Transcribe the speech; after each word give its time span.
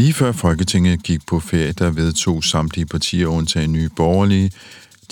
Lige 0.00 0.12
før 0.12 0.32
Folketinget 0.32 1.02
gik 1.02 1.26
på 1.26 1.40
ferie, 1.40 1.72
der 1.72 1.90
vedtog 1.90 2.44
samtlige 2.44 2.86
partier 2.86 3.26
undtagen 3.26 3.72
nye 3.72 3.88
borgerlige 3.96 4.50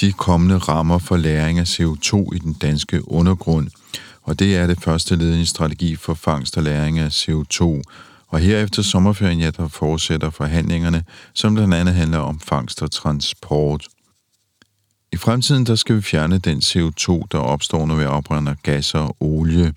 de 0.01 0.13
kommende 0.13 0.59
rammer 0.59 0.99
for 0.99 1.17
læring 1.17 1.59
af 1.59 1.81
CO2 1.81 2.35
i 2.35 2.39
den 2.39 2.53
danske 2.53 3.11
undergrund. 3.11 3.69
Og 4.23 4.39
det 4.39 4.57
er 4.57 4.67
det 4.67 4.83
første 4.83 5.17
led 5.17 5.35
i 5.35 5.39
en 5.39 5.47
strategi 5.47 5.97
for 5.97 6.15
fangst 6.15 6.57
og 6.57 6.63
læring 6.63 6.99
af 6.99 7.09
CO2. 7.09 7.83
Og 8.29 8.39
herefter 8.39 8.83
sommerferien, 8.83 9.41
ja, 9.41 9.51
der 9.51 9.69
fortsætter 9.69 10.31
forhandlingerne, 10.31 11.05
som 11.35 11.55
blandt 11.55 11.75
andet 11.75 11.95
handler 11.95 12.19
om 12.19 12.41
fangst 12.41 12.83
og 12.83 12.91
transport. 12.91 13.87
I 15.13 15.17
fremtiden, 15.17 15.67
der 15.67 15.75
skal 15.75 15.97
vi 15.97 16.03
fjerne 16.03 16.39
den 16.39 16.59
CO2, 16.59 17.27
der 17.33 17.39
opstår, 17.39 17.87
når 17.87 17.97
vi 17.97 18.05
opbrænder 18.05 18.55
gas 18.63 18.95
og 18.95 19.17
olie. 19.21 19.75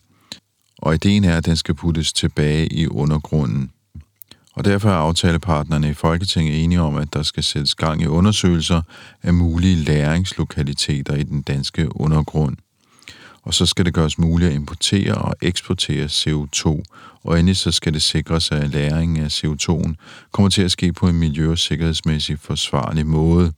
Og 0.78 0.94
ideen 0.94 1.24
er, 1.24 1.38
at 1.38 1.46
den 1.46 1.56
skal 1.56 1.76
puttes 1.76 2.14
tilbage 2.14 2.74
i 2.74 2.88
undergrunden. 2.88 3.72
Og 4.54 4.66
derfor 4.66 4.90
er 4.90 4.94
aftalepartnerne 4.94 5.90
i 5.90 5.94
Folketinget 5.94 6.64
enige 6.64 6.82
om, 6.82 6.96
at 6.96 7.14
der 7.14 7.24
skal 7.24 7.44
sættes 7.44 7.76
gang 7.76 8.02
i 8.02 8.06
undersøgelser 8.06 8.82
af 9.24 9.34
mulige 9.34 9.76
læringslokaliteter 9.76 11.16
i 11.16 11.24
den 11.24 11.42
danske 11.42 12.02
undergrund. 12.02 12.58
Og 13.44 13.54
så 13.54 13.66
skal 13.66 13.86
det 13.86 13.94
gøres 13.94 14.18
muligt 14.18 14.50
at 14.50 14.56
importere 14.56 15.16
og 15.16 15.36
eksportere 15.42 16.06
CO2, 16.06 16.84
og 17.24 17.40
endelig 17.40 17.58
så 17.58 17.72
skal 17.72 17.94
det 17.94 18.02
sikres, 18.02 18.52
at 18.52 18.70
læringen 18.70 19.24
af 19.24 19.44
CO2'en 19.44 19.94
kommer 20.32 20.50
til 20.50 20.62
at 20.62 20.72
ske 20.72 20.94
på 20.94 21.08
en 21.08 21.20
miljø- 21.20 21.52
og 21.52 21.58
sikkerhedsmæssig 21.58 22.40
forsvarlig 22.40 23.08
måde. 23.08 23.54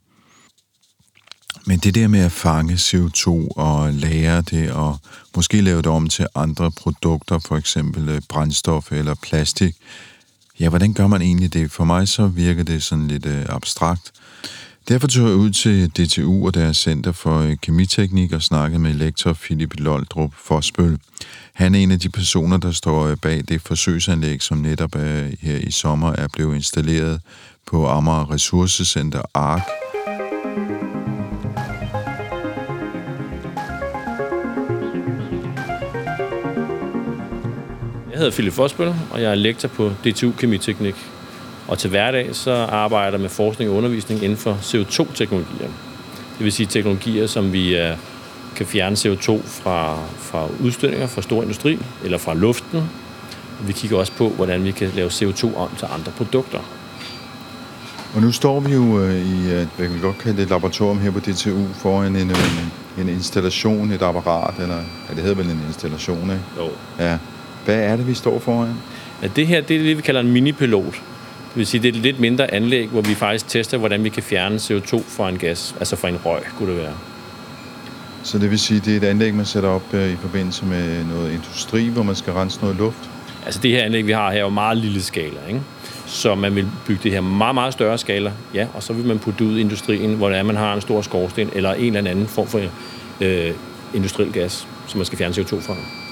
Men 1.66 1.80
det 1.80 1.96
der 1.96 2.08
med 2.08 2.20
at 2.20 2.32
fange 2.32 2.74
CO2 2.74 3.30
og 3.56 3.94
lære 3.94 4.42
det, 4.42 4.72
og 4.72 4.98
måske 5.36 5.62
lave 5.62 5.78
det 5.78 5.86
om 5.86 6.08
til 6.08 6.28
andre 6.36 6.72
produkter, 6.72 7.40
for 7.40 7.58
eksempel 7.58 8.10
øh, 8.10 8.22
brændstof 8.30 8.92
eller 8.92 9.16
plastik, 9.24 9.76
Ja, 10.60 10.70
hvordan 10.70 10.94
gør 10.94 11.08
man 11.08 11.22
egentlig 11.22 11.54
det? 11.54 11.72
For 11.72 11.84
mig 11.84 12.08
så 12.08 12.28
virker 12.28 12.64
det 12.64 12.84
sådan 12.84 13.08
lidt 13.08 13.26
øh, 13.26 13.46
abstrakt. 13.50 14.12
Derfor 14.88 15.08
tog 15.08 15.28
jeg 15.28 15.36
ud 15.36 15.50
til 15.50 15.90
DTU 15.90 16.46
og 16.46 16.54
deres 16.54 16.78
Center 16.78 17.12
for 17.12 17.40
øh, 17.40 17.58
Kemiteknik 17.62 18.32
og 18.32 18.42
snakkede 18.42 18.80
med 18.80 18.94
lektor 18.94 19.34
Philip 19.34 19.80
Loldrup 19.80 20.34
Fosbøl. 20.36 21.00
Han 21.54 21.76
er 21.76 21.80
en 21.80 21.92
af 21.92 22.00
de 22.00 22.10
personer, 22.10 22.58
der 22.58 22.72
står 22.72 23.08
øh, 23.08 23.18
bag 23.22 23.44
det 23.48 23.62
forsøgsanlæg, 23.62 24.42
som 24.42 24.58
netop 24.58 24.96
øh, 24.96 25.34
her 25.42 25.58
i 25.58 25.72
sommer 25.72 26.12
er 26.12 26.28
blevet 26.34 26.56
installeret 26.56 27.22
på 27.68 27.88
Amager 27.88 28.32
Ressourcecenter 28.32 29.22
ARK. 29.34 29.64
Jeg 38.14 38.20
hedder 38.20 38.32
Philip 38.32 38.54
Fosbøl, 38.54 38.94
og 39.12 39.22
jeg 39.22 39.32
er 39.32 39.36
lektor 39.36 39.68
på 39.68 39.92
DTU 40.06 40.32
Kemiteknik. 40.32 40.96
Og 41.68 41.80
til 41.80 41.90
hverdag 41.90 42.36
så 42.36 42.52
arbejder 42.52 43.12
jeg 43.12 43.22
med 43.22 43.30
forskning 43.30 43.70
og 43.70 43.76
undervisning 43.78 44.24
inden 44.24 44.38
for 44.38 44.54
CO2-teknologier. 44.54 45.68
Det 46.38 46.44
vil 46.46 46.52
sige 46.52 46.68
teknologier, 46.68 47.28
som 47.28 47.54
vi 47.54 47.82
uh, 47.82 47.98
kan 48.56 48.66
fjerne 48.66 48.96
CO2 48.96 49.42
fra, 49.48 49.98
fra 50.18 50.48
udstødninger 50.64 51.08
fra 51.08 51.22
stor 51.22 51.42
industri 51.42 51.80
eller 52.04 52.18
fra 52.18 52.34
luften. 52.34 52.90
Vi 53.68 53.74
kigger 53.74 53.98
også 53.98 54.12
på, 54.12 54.30
hvordan 54.30 54.64
vi 54.64 54.72
kan 54.72 54.92
lave 54.96 55.10
CO2 55.10 55.58
om 55.58 55.70
til 55.78 55.88
andre 55.92 56.12
produkter. 56.18 56.60
Og 58.16 58.22
nu 58.22 58.32
står 58.32 58.60
vi 58.60 58.74
jo 58.74 59.00
øh, 59.00 59.16
i, 59.16 59.52
øh, 59.52 59.68
hvad 59.78 59.88
kan 59.88 59.96
vi 59.96 60.00
godt 60.00 60.18
kalde 60.18 60.38
det, 60.38 60.44
et 60.44 60.50
laboratorium 60.50 61.00
her 61.00 61.12
på 61.12 61.20
DTU 61.20 61.68
foran 61.74 62.16
en, 62.16 62.30
øh, 62.30 62.38
en 62.98 63.10
installation, 63.10 63.92
et 63.92 64.02
apparat, 64.02 64.54
eller 64.60 64.76
ja, 64.76 65.16
det 65.16 65.24
hedder 65.24 65.36
vel 65.36 65.46
en 65.46 65.62
installation, 65.68 66.22
ikke? 66.22 66.42
Jo. 66.58 66.70
Ja. 67.00 67.18
Hvad 67.66 67.76
er 67.76 67.96
det, 67.96 68.08
vi 68.08 68.14
står 68.14 68.40
foran? 68.40 68.74
Ja, 69.22 69.28
det 69.36 69.48
her 69.48 69.62
det 69.62 69.78
er 69.78 69.84
det, 69.84 69.98
vi 69.98 70.02
kalder 70.02 70.22
en 70.22 70.32
minipilot. 70.32 70.94
Det 70.94 71.60
vil 71.60 71.66
sige, 71.66 71.82
det 71.82 71.90
er 71.90 71.94
et 71.94 72.04
lidt 72.04 72.20
mindre 72.20 72.54
anlæg, 72.54 72.88
hvor 72.88 73.02
vi 73.02 73.16
faktisk 73.16 73.48
tester, 73.48 73.78
hvordan 73.78 74.04
vi 74.04 74.10
kan 74.10 74.24
fjerne 74.24 74.56
CO2 74.56 75.02
fra 75.08 75.30
en 75.30 75.38
gas, 75.38 75.76
altså 75.80 75.96
fra 75.96 76.10
en 76.10 76.18
røg, 76.26 76.42
kunne 76.58 76.70
det 76.70 76.78
være. 76.78 76.94
Så 78.24 78.38
det 78.38 78.52
vil 78.52 78.60
sige, 78.60 78.80
det 78.80 78.94
er 78.94 78.98
et 78.98 79.04
anlæg, 79.04 79.36
man 79.36 79.46
sætter 79.46 79.70
op 79.70 79.94
øh, 79.94 80.14
i 80.14 80.16
forbindelse 80.16 80.66
med 80.66 81.04
noget 81.06 81.34
industri, 81.34 81.88
hvor 81.88 82.04
man 82.04 82.16
skal 82.16 82.34
rense 82.34 82.62
noget 82.62 82.76
luft? 82.76 83.10
Altså 83.46 83.60
det 83.64 83.72
her 83.72 83.84
anlæg, 83.84 84.08
vi 84.08 84.12
har 84.12 84.32
her, 84.32 84.38
er 84.38 84.42
jo 84.42 84.50
meget 84.50 84.78
lille 84.78 85.02
skala, 85.02 85.40
ikke? 85.48 85.62
Så 86.06 86.36
man 86.36 86.56
vil 86.56 86.68
bygge 86.88 87.04
det 87.04 87.12
her 87.12 87.22
meget, 87.22 87.56
meget 87.56 87.74
større 87.74 87.98
skala, 87.98 88.32
ja, 88.54 88.68
og 88.74 88.84
så 88.84 88.94
vil 88.94 89.06
man 89.06 89.20
putte 89.20 89.44
det 89.44 89.52
ud 89.52 89.58
i 89.58 89.62
industrien, 89.62 90.14
hvor 90.14 90.30
det 90.30 90.38
er, 90.38 90.44
man 90.44 90.56
har 90.56 90.74
en 90.74 90.82
stor 90.82 91.02
skorsten, 91.02 91.50
eller 91.54 91.74
en 91.74 91.96
eller 91.96 92.12
anden 92.12 92.28
form 92.28 92.48
for 92.48 92.62
øh, 93.22 93.52
industriel 93.94 94.32
gas, 94.32 94.68
som 94.88 94.98
man 94.98 95.06
skal 95.06 95.18
fjerne 95.18 95.34
CO2 95.34 95.62
fra. 95.62 96.03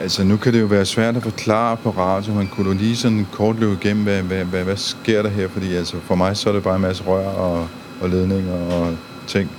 Altså, 0.00 0.24
nu 0.24 0.36
kan 0.36 0.52
det 0.52 0.60
jo 0.60 0.66
være 0.66 0.84
svært 0.84 1.16
at 1.16 1.22
forklare 1.22 1.76
på 1.76 1.90
radio, 1.90 2.34
men 2.34 2.48
kunne 2.48 2.68
du 2.70 2.74
lige 2.78 2.96
sådan 2.96 3.26
kort 3.32 3.56
løbe 3.60 3.78
igennem, 3.82 4.04
hvad, 4.04 4.22
hvad, 4.22 4.44
hvad, 4.44 4.64
hvad 4.64 4.76
sker 4.76 5.22
der 5.22 5.30
her? 5.30 5.48
Fordi 5.48 5.74
altså, 5.74 5.96
for 6.04 6.14
mig 6.14 6.36
så 6.36 6.48
er 6.48 6.52
det 6.52 6.62
bare 6.62 6.76
en 6.76 6.82
masse 6.82 7.04
rør 7.04 7.28
og, 7.28 7.68
og 8.00 8.10
ledninger 8.10 8.52
og 8.52 8.96
ting. 9.26 9.50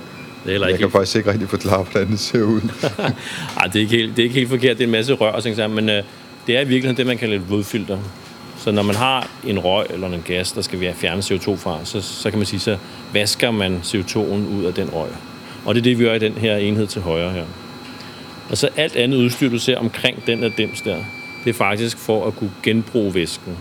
Det 0.44 0.48
er 0.48 0.50
heller 0.50 0.66
Jeg 0.66 0.74
ikke 0.74 0.82
kan 0.82 0.92
faktisk 0.92 1.16
ikke 1.16 1.32
rigtig 1.32 1.48
forklare, 1.48 1.82
hvordan 1.82 2.10
det 2.10 2.20
ser 2.20 2.42
ud. 2.42 2.60
Ej, 3.60 3.66
det 3.66 3.76
er, 3.76 3.80
ikke 3.80 3.96
helt, 3.96 4.16
det 4.16 4.22
er 4.22 4.24
ikke 4.24 4.34
helt 4.34 4.48
forkert. 4.48 4.78
Det 4.78 4.84
er 4.84 4.88
en 4.88 4.92
masse 4.92 5.12
rør 5.12 5.32
og 5.32 5.42
ting 5.42 5.56
sammen, 5.56 5.84
men 5.84 5.96
øh, 5.96 6.02
det 6.46 6.56
er 6.56 6.60
i 6.60 6.64
virkeligheden 6.64 6.96
det, 6.96 7.06
man 7.06 7.18
kalder 7.18 7.36
et 7.36 7.50
vådfilter. 7.50 7.98
Så 8.58 8.70
når 8.70 8.82
man 8.82 8.94
har 8.94 9.28
en 9.46 9.58
røg 9.58 9.86
eller 9.90 10.08
en 10.08 10.22
gas, 10.26 10.52
der 10.52 10.62
skal 10.62 10.80
vi 10.80 10.92
fjerne 10.94 11.20
CO2 11.20 11.56
fra, 11.56 11.78
så, 11.84 12.00
så 12.00 12.30
kan 12.30 12.38
man 12.38 12.46
sige, 12.46 12.60
så 12.60 12.76
vasker 13.12 13.50
man 13.50 13.80
CO2'en 13.84 14.56
ud 14.56 14.64
af 14.64 14.74
den 14.74 14.90
røg. 14.90 15.08
Og 15.64 15.74
det 15.74 15.80
er 15.80 15.84
det, 15.84 15.98
vi 15.98 16.04
gør 16.04 16.14
i 16.14 16.18
den 16.18 16.32
her 16.32 16.56
enhed 16.56 16.86
til 16.86 17.02
højre 17.02 17.30
her. 17.30 17.44
Og 18.50 18.58
så 18.58 18.68
alt 18.76 18.96
andet 18.96 19.16
udstyr, 19.16 19.50
du 19.50 19.58
ser 19.58 19.78
omkring 19.78 20.26
den 20.26 20.42
der 20.42 20.48
dims 20.48 20.80
der, 20.80 20.96
det 21.44 21.50
er 21.50 21.54
faktisk 21.54 21.98
for 21.98 22.26
at 22.26 22.36
kunne 22.36 22.52
genbruge 22.62 23.14
væsken. 23.14 23.56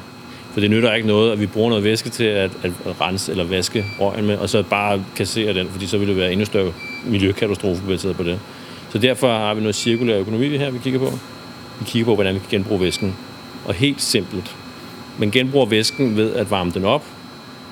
For 0.54 0.60
det 0.60 0.70
nytter 0.70 0.94
ikke 0.94 1.08
noget, 1.08 1.32
at 1.32 1.40
vi 1.40 1.46
bruger 1.46 1.70
noget 1.70 1.84
væske 1.84 2.10
til 2.10 2.24
at, 2.24 2.52
at 2.64 2.72
rense 3.02 3.32
eller 3.32 3.44
vaske 3.44 3.86
røgen 4.00 4.26
med, 4.26 4.38
og 4.38 4.50
så 4.50 4.64
bare 4.64 5.04
kassere 5.16 5.54
den, 5.54 5.70
fordi 5.70 5.88
så 5.88 5.98
vil 5.98 6.08
det 6.08 6.18
være 6.18 6.32
endnu 6.32 6.46
større 6.46 6.74
miljøkatastrofe 7.06 7.82
baseret 7.88 8.18
på 8.18 8.24
det. 8.24 8.40
Så 8.90 8.98
derfor 8.98 9.28
har 9.28 9.54
vi 9.54 9.62
noget 9.62 9.76
cirkulær 9.76 10.18
økonomi 10.18 10.58
her, 10.58 10.72
vi 10.72 10.80
kigger 10.84 11.00
på. 11.00 11.12
Vi 11.80 11.86
kigger 11.86 12.06
på, 12.06 12.16
hvordan 12.16 12.34
vi 12.34 12.40
kan 12.40 12.48
genbruge 12.50 12.82
væsken. 12.82 13.16
Og 13.66 13.74
helt 13.74 14.02
simpelt. 14.02 14.56
Man 15.18 15.32
genbruger 15.32 15.66
væsken 15.66 16.18
ved 16.18 16.34
at 16.34 16.52
varme 16.52 16.72
den 16.72 16.86
op, 16.86 17.06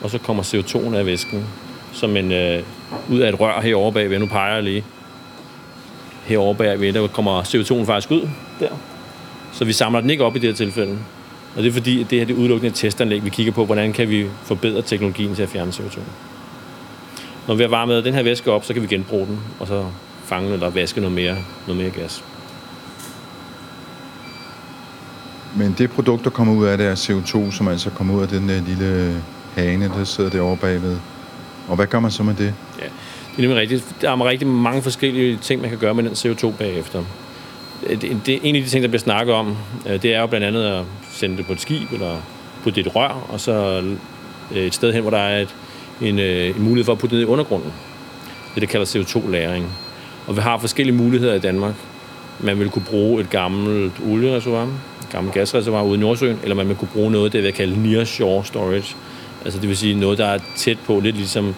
og 0.02 0.10
så 0.10 0.18
kommer 0.18 0.44
CO2'en 0.44 0.96
af 0.96 1.06
væsken 1.06 1.46
som 1.94 2.18
en, 2.18 2.32
øh, 2.32 2.64
ud 3.12 3.20
af 3.20 3.30
et 3.30 3.40
rør 3.40 3.62
herovre 3.62 3.94
bagved. 3.94 4.20
Nu 4.20 4.26
peger 4.26 4.54
jeg 4.54 4.64
lige. 4.64 4.84
Herovre 6.26 6.56
bagved, 6.56 6.94
der 6.94 7.08
kommer 7.08 7.42
CO2'en 7.42 7.86
faktisk 7.86 8.12
ud 8.12 8.30
der. 8.60 8.70
Så 9.54 9.66
vi 9.66 9.74
samler 9.74 10.02
den 10.02 10.10
ikke 10.10 10.24
op 10.24 10.36
i 10.36 10.40
det 10.40 10.50
her 10.50 10.56
tilfælde. 10.56 10.98
Og 11.56 11.64
det 11.64 11.70
er 11.70 11.74
fordi, 11.74 12.02
at 12.02 12.10
det 12.10 12.20
her 12.20 12.26
det 12.26 12.34
er 12.34 12.38
udelukkende 12.38 12.70
et 12.70 12.76
testanlæg, 12.76 13.26
vi 13.26 13.30
kigger 13.30 13.52
på, 13.54 13.66
hvordan 13.66 13.94
kan 13.94 14.10
vi 14.10 14.26
forbedre 14.44 14.82
teknologien 14.82 15.36
til 15.36 15.44
at 15.44 15.50
fjerne 15.50 15.72
CO2. 15.72 16.00
Når 17.48 17.56
vi 17.56 17.64
har 17.64 17.70
varmet 17.70 18.06
den 18.06 18.14
her 18.14 18.24
væske 18.24 18.52
op, 18.52 18.66
så 18.66 18.74
kan 18.74 18.82
vi 18.82 18.88
genbruge 18.88 19.26
den, 19.26 19.40
og 19.60 19.68
så 19.68 19.86
fange 20.26 20.54
eller 20.54 20.70
vaske 20.70 21.02
noget 21.02 21.16
mere, 21.16 21.38
noget 21.68 21.82
mere 21.82 21.92
gas. 21.92 22.24
Men 25.56 25.76
det 25.78 25.92
produkt, 25.92 26.24
der 26.24 26.30
kommer 26.30 26.54
ud 26.54 26.66
af 26.66 26.78
det, 26.78 26.88
er 26.88 26.96
CO2, 26.96 27.52
som 27.52 27.68
altså 27.68 27.90
kommer 27.90 28.14
ud 28.14 28.22
af 28.22 28.28
den 28.28 28.50
der 28.50 28.62
lille 28.62 29.22
hane, 29.56 29.88
der 29.88 30.04
sidder 30.04 30.30
derovre 30.30 30.58
bagved. 30.58 30.98
Og 31.68 31.76
hvad 31.76 31.88
gør 31.88 32.00
man 32.00 32.12
så 32.12 32.24
med 32.24 32.36
det? 32.36 32.54
Ja, 32.80 32.86
det 33.36 33.44
er 33.44 33.48
nemlig 33.48 33.62
rigtigt. 33.62 33.96
Der 34.02 34.12
er 34.12 34.26
rigtig 34.26 34.48
mange 34.48 34.82
forskellige 34.82 35.38
ting, 35.38 35.62
man 35.62 35.70
kan 35.70 35.80
gøre 35.80 35.94
med 35.94 36.04
den 36.04 36.12
CO2 36.12 36.58
bagefter. 36.58 37.04
Det, 37.90 38.22
det, 38.26 38.40
en 38.44 38.56
af 38.56 38.62
de 38.62 38.70
ting, 38.70 38.84
der 38.84 38.88
bliver 38.88 39.00
snakket 39.00 39.36
om, 39.36 39.58
øh, 39.88 40.02
det 40.02 40.16
er 40.16 40.20
jo 40.20 40.28
blandt 40.28 40.46
andet 40.48 40.64
at 40.64 40.84
sende 41.12 41.38
det 41.38 41.46
på 41.46 41.54
et 41.54 41.62
skib, 41.62 41.92
eller 41.92 42.18
putte 42.64 42.76
det 42.76 42.86
i 42.86 42.90
et 42.90 42.96
rør, 42.96 43.28
og 43.30 43.40
så 43.40 43.84
øh, 44.52 44.58
et 44.58 44.74
sted 44.74 44.94
hen, 44.94 45.02
hvor 45.02 45.12
der 45.12 45.18
er 45.18 45.42
et, 45.42 45.56
en, 46.02 46.20
øh, 46.20 46.56
en 46.56 46.64
mulighed 46.64 46.86
for 46.86 46.92
at 46.92 46.98
putte 46.98 47.16
det 47.16 47.22
ned 47.22 47.30
i 47.30 47.32
undergrunden. 47.32 47.74
Det, 48.56 48.62
der 48.62 48.68
kalder 48.68 48.86
CO2-læring. 48.86 49.66
Og 50.28 50.36
vi 50.36 50.42
har 50.42 50.58
forskellige 50.58 50.96
muligheder 50.96 51.34
i 51.34 51.40
Danmark. 51.40 51.74
Man 52.40 52.60
vil 52.60 52.70
kunne 52.70 52.86
bruge 52.86 53.22
et 53.22 53.30
gammelt 53.30 53.94
oliereservoir, 54.08 54.64
et 54.64 55.10
gammelt 55.12 55.34
gasreservoir 55.34 55.84
ude 55.84 55.98
i 55.98 56.00
Nordsøen, 56.00 56.40
eller 56.44 56.56
man 56.56 56.68
vil 56.68 56.76
kunne 56.76 56.90
bruge 56.94 57.12
noget, 57.12 57.34
det 57.34 57.44
vil 57.44 57.54
kalde 57.54 57.90
near 57.90 58.04
shore 58.04 58.46
storage. 58.46 58.96
Altså 59.46 59.60
det 59.60 59.70
vil 59.70 59.78
sige 59.78 60.00
noget, 60.00 60.18
der 60.18 60.26
er 60.26 60.40
tæt 60.58 60.78
på, 60.86 61.00
lidt 61.00 61.16
ligesom 61.16 61.56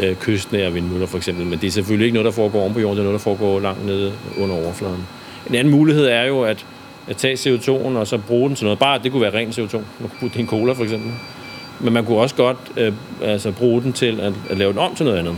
øh, 0.00 0.16
kystnære 0.16 0.72
vindmøller 0.72 1.06
for 1.06 1.16
eksempel. 1.16 1.46
Men 1.46 1.58
det 1.58 1.66
er 1.66 1.70
selvfølgelig 1.70 2.04
ikke 2.04 2.14
noget, 2.14 2.24
der 2.24 2.32
foregår 2.32 2.60
oven 2.60 2.72
på 2.74 2.80
jorden, 2.80 2.96
det 2.96 3.02
er 3.02 3.04
noget, 3.04 3.20
der 3.20 3.24
foregår 3.24 3.60
langt 3.60 3.86
nede 3.86 4.12
under 4.38 4.54
overfladen. 4.54 5.06
En 5.50 5.54
anden 5.54 5.70
mulighed 5.70 6.06
er 6.06 6.24
jo 6.24 6.42
at, 6.42 6.66
at 7.08 7.16
tage 7.16 7.34
CO2'en 7.34 7.96
og 7.96 8.06
så 8.06 8.18
bruge 8.18 8.48
den 8.48 8.56
til 8.56 8.64
noget. 8.64 8.78
Bare 8.78 9.00
det 9.02 9.12
kunne 9.12 9.22
være 9.22 9.34
ren 9.34 9.48
CO2. 9.48 9.74
Man 9.74 9.84
kunne 10.00 10.10
putte 10.20 10.38
i 10.38 10.42
en 10.42 10.48
cola 10.48 10.72
for 10.72 10.82
eksempel. 10.82 11.10
Men 11.80 11.92
man 11.92 12.04
kunne 12.04 12.18
også 12.18 12.34
godt 12.34 12.56
øh, 12.76 12.92
altså 13.22 13.50
bruge 13.50 13.82
den 13.82 13.92
til 13.92 14.20
at, 14.20 14.32
at 14.50 14.58
lave 14.58 14.72
den 14.72 14.78
om 14.78 14.94
til 14.94 15.06
noget 15.06 15.18
andet. 15.18 15.36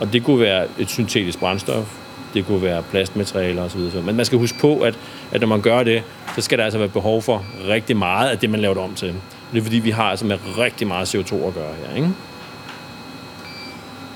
Og 0.00 0.12
det 0.12 0.24
kunne 0.24 0.40
være 0.40 0.66
et 0.78 0.90
syntetisk 0.90 1.38
brændstof, 1.38 1.98
det 2.34 2.46
kunne 2.46 2.62
være 2.62 2.82
plastmaterialer 2.90 3.62
osv. 3.62 3.80
Men 4.04 4.16
man 4.16 4.24
skal 4.24 4.38
huske 4.38 4.58
på, 4.58 4.80
at, 4.80 4.98
at 5.32 5.40
når 5.40 5.48
man 5.48 5.60
gør 5.60 5.82
det, 5.82 6.02
så 6.34 6.40
skal 6.40 6.58
der 6.58 6.64
altså 6.64 6.78
være 6.78 6.88
behov 6.88 7.22
for 7.22 7.44
rigtig 7.68 7.96
meget 7.96 8.30
af 8.30 8.38
det, 8.38 8.50
man 8.50 8.60
laver 8.60 8.74
det 8.74 8.82
om 8.82 8.94
til. 8.94 9.14
Det 9.52 9.58
er 9.58 9.62
fordi, 9.62 9.78
vi 9.78 9.90
har 9.90 10.04
altså 10.04 10.26
med 10.26 10.38
rigtig 10.58 10.86
meget 10.86 11.14
CO2 11.14 11.46
at 11.46 11.54
gøre 11.54 11.74
her. 11.86 11.96
Ikke? 11.96 12.08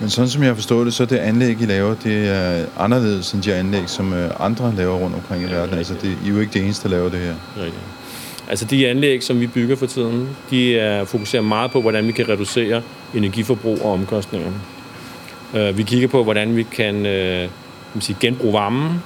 Men 0.00 0.10
sådan 0.10 0.28
som 0.28 0.42
jeg 0.42 0.54
forstår 0.54 0.84
det, 0.84 0.94
så 0.94 1.04
det 1.04 1.16
anlæg, 1.16 1.60
I 1.60 1.64
laver, 1.64 1.94
det 1.94 2.28
er 2.28 2.64
anderledes 2.78 3.32
end 3.32 3.42
de 3.42 3.54
anlæg, 3.54 3.82
som 3.86 4.12
øh, 4.12 4.30
andre 4.40 4.74
laver 4.76 4.96
rundt 4.98 5.16
omkring 5.16 5.42
i 5.42 5.46
Ja, 5.46 5.54
verden. 5.54 5.78
Altså, 5.78 5.94
det, 5.94 6.18
I 6.24 6.28
er 6.28 6.32
jo 6.32 6.40
ikke 6.40 6.52
det 6.52 6.62
eneste, 6.62 6.88
der 6.88 6.94
laver 6.94 7.08
det 7.08 7.18
her. 7.20 7.34
Rigtigt. 7.56 7.82
Altså 8.50 8.64
de 8.64 8.88
anlæg, 8.88 9.22
som 9.22 9.40
vi 9.40 9.46
bygger 9.46 9.76
for 9.76 9.86
tiden, 9.86 10.28
de 10.50 10.78
er 10.78 11.04
fokuserer 11.04 11.42
meget 11.42 11.70
på, 11.70 11.80
hvordan 11.80 12.06
vi 12.06 12.12
kan 12.12 12.28
reducere 12.28 12.82
energiforbrug 13.14 13.78
og 13.82 13.92
omkostninger. 13.92 14.50
Øh, 15.54 15.78
Vi 15.78 15.82
kigger 15.82 16.08
på, 16.08 16.24
hvordan 16.24 16.56
vi 16.56 16.62
kan, 16.62 17.06
øh, 17.06 17.40
kan 17.40 17.50
man 17.94 18.02
sige, 18.02 18.16
genbruge 18.20 18.52
varmen. 18.52 19.02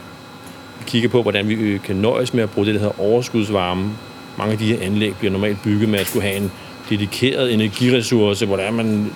Vi 0.79 0.85
kigger 0.87 1.09
på, 1.09 1.23
hvordan 1.23 1.49
vi 1.49 1.81
kan 1.85 1.97
nøjes 1.97 2.35
med 2.35 2.43
at 2.43 2.51
bruge 2.51 2.67
det, 2.67 2.75
der 2.75 2.81
hedder 2.81 3.01
overskudsvarme. 3.01 3.91
Mange 4.39 4.53
af 4.53 4.59
de 4.59 4.67
her 4.67 4.87
anlæg 4.87 5.15
bliver 5.19 5.33
normalt 5.33 5.63
bygget 5.65 5.89
med 5.89 5.99
at 5.99 6.07
skulle 6.07 6.27
have 6.27 6.37
en 6.37 6.53
dedikeret 6.91 7.53
energiressource, 7.53 8.47
hvor 8.47 8.57
der 8.57 8.63
er, 8.63 8.71
man 8.71 9.13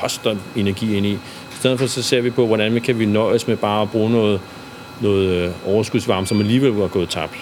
poster 0.00 0.36
energi 0.56 0.96
ind 0.96 1.06
i. 1.06 1.12
I 1.12 1.18
stedet 1.58 1.78
for 1.78 1.86
så 1.86 2.02
ser 2.02 2.20
vi 2.20 2.30
på, 2.30 2.46
hvordan 2.46 2.74
vi 2.74 2.80
kan 2.80 2.98
vi 2.98 3.06
nøjes 3.06 3.48
med 3.48 3.56
bare 3.56 3.82
at 3.82 3.90
bruge 3.90 4.10
noget, 4.10 4.40
noget 5.00 5.28
øh, 5.28 5.50
overskudsvarme, 5.66 6.26
som 6.26 6.40
alligevel 6.40 6.72
var 6.72 6.88
gået 6.88 7.08
tabt. 7.08 7.36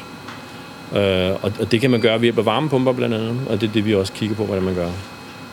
Øh, 0.97 1.31
og, 1.43 1.53
og 1.61 1.73
det 1.73 1.81
kan 1.81 1.91
man 1.91 2.01
gøre 2.01 2.15
ved 2.15 2.23
hjælp 2.23 2.39
af 2.39 2.47
varmepumper 2.47 2.93
blandt 2.93 3.15
andet, 3.15 3.41
og 3.49 3.61
det 3.61 3.69
er 3.69 3.73
det, 3.73 3.85
vi 3.85 3.95
også 3.95 4.13
kigger 4.13 4.37
på, 4.37 4.45
hvordan 4.45 4.63
man 4.63 4.75
gør. 4.75 4.89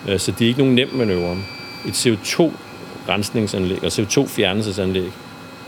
Øh, 0.07 0.19
så 0.19 0.31
det 0.31 0.41
er 0.41 0.47
ikke 0.47 0.59
nogen 0.59 0.75
nem 0.75 0.89
manøvre. 0.94 1.38
Et 1.88 2.07
CO2-rensningsanlæg 2.07 3.83
og 3.83 3.88
CO2-fjernelsesanlæg, 3.88 5.11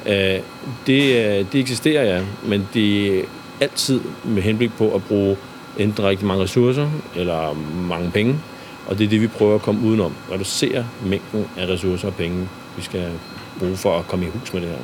øh, 0.05 0.39
det, 0.87 1.03
øh, 1.15 1.45
det 1.51 1.55
eksisterer 1.55 2.15
ja, 2.15 2.21
men 2.43 2.67
det 2.73 3.19
er 3.19 3.23
altid 3.61 4.01
med 4.23 4.41
henblik 4.41 4.77
på 4.77 4.95
at 4.95 5.03
bruge 5.03 5.37
enten 5.77 6.05
rigtig 6.05 6.27
mange 6.27 6.43
ressourcer 6.43 6.89
eller 7.15 7.55
mange 7.89 8.11
penge, 8.11 8.35
og 8.87 8.97
det 8.97 9.05
er 9.05 9.09
det, 9.09 9.21
vi 9.21 9.27
prøver 9.27 9.55
at 9.55 9.61
komme 9.61 9.87
udenom. 9.87 10.13
Reducere 10.31 10.85
mængden 11.05 11.45
af 11.57 11.67
ressourcer 11.67 12.07
og 12.07 12.15
penge, 12.15 12.49
vi 12.77 12.81
skal 12.81 13.11
bruge 13.59 13.77
for 13.77 13.99
at 13.99 14.07
komme 14.07 14.25
i 14.25 14.29
hus 14.29 14.53
med 14.53 14.61
det 14.61 14.69
her. 14.69 14.77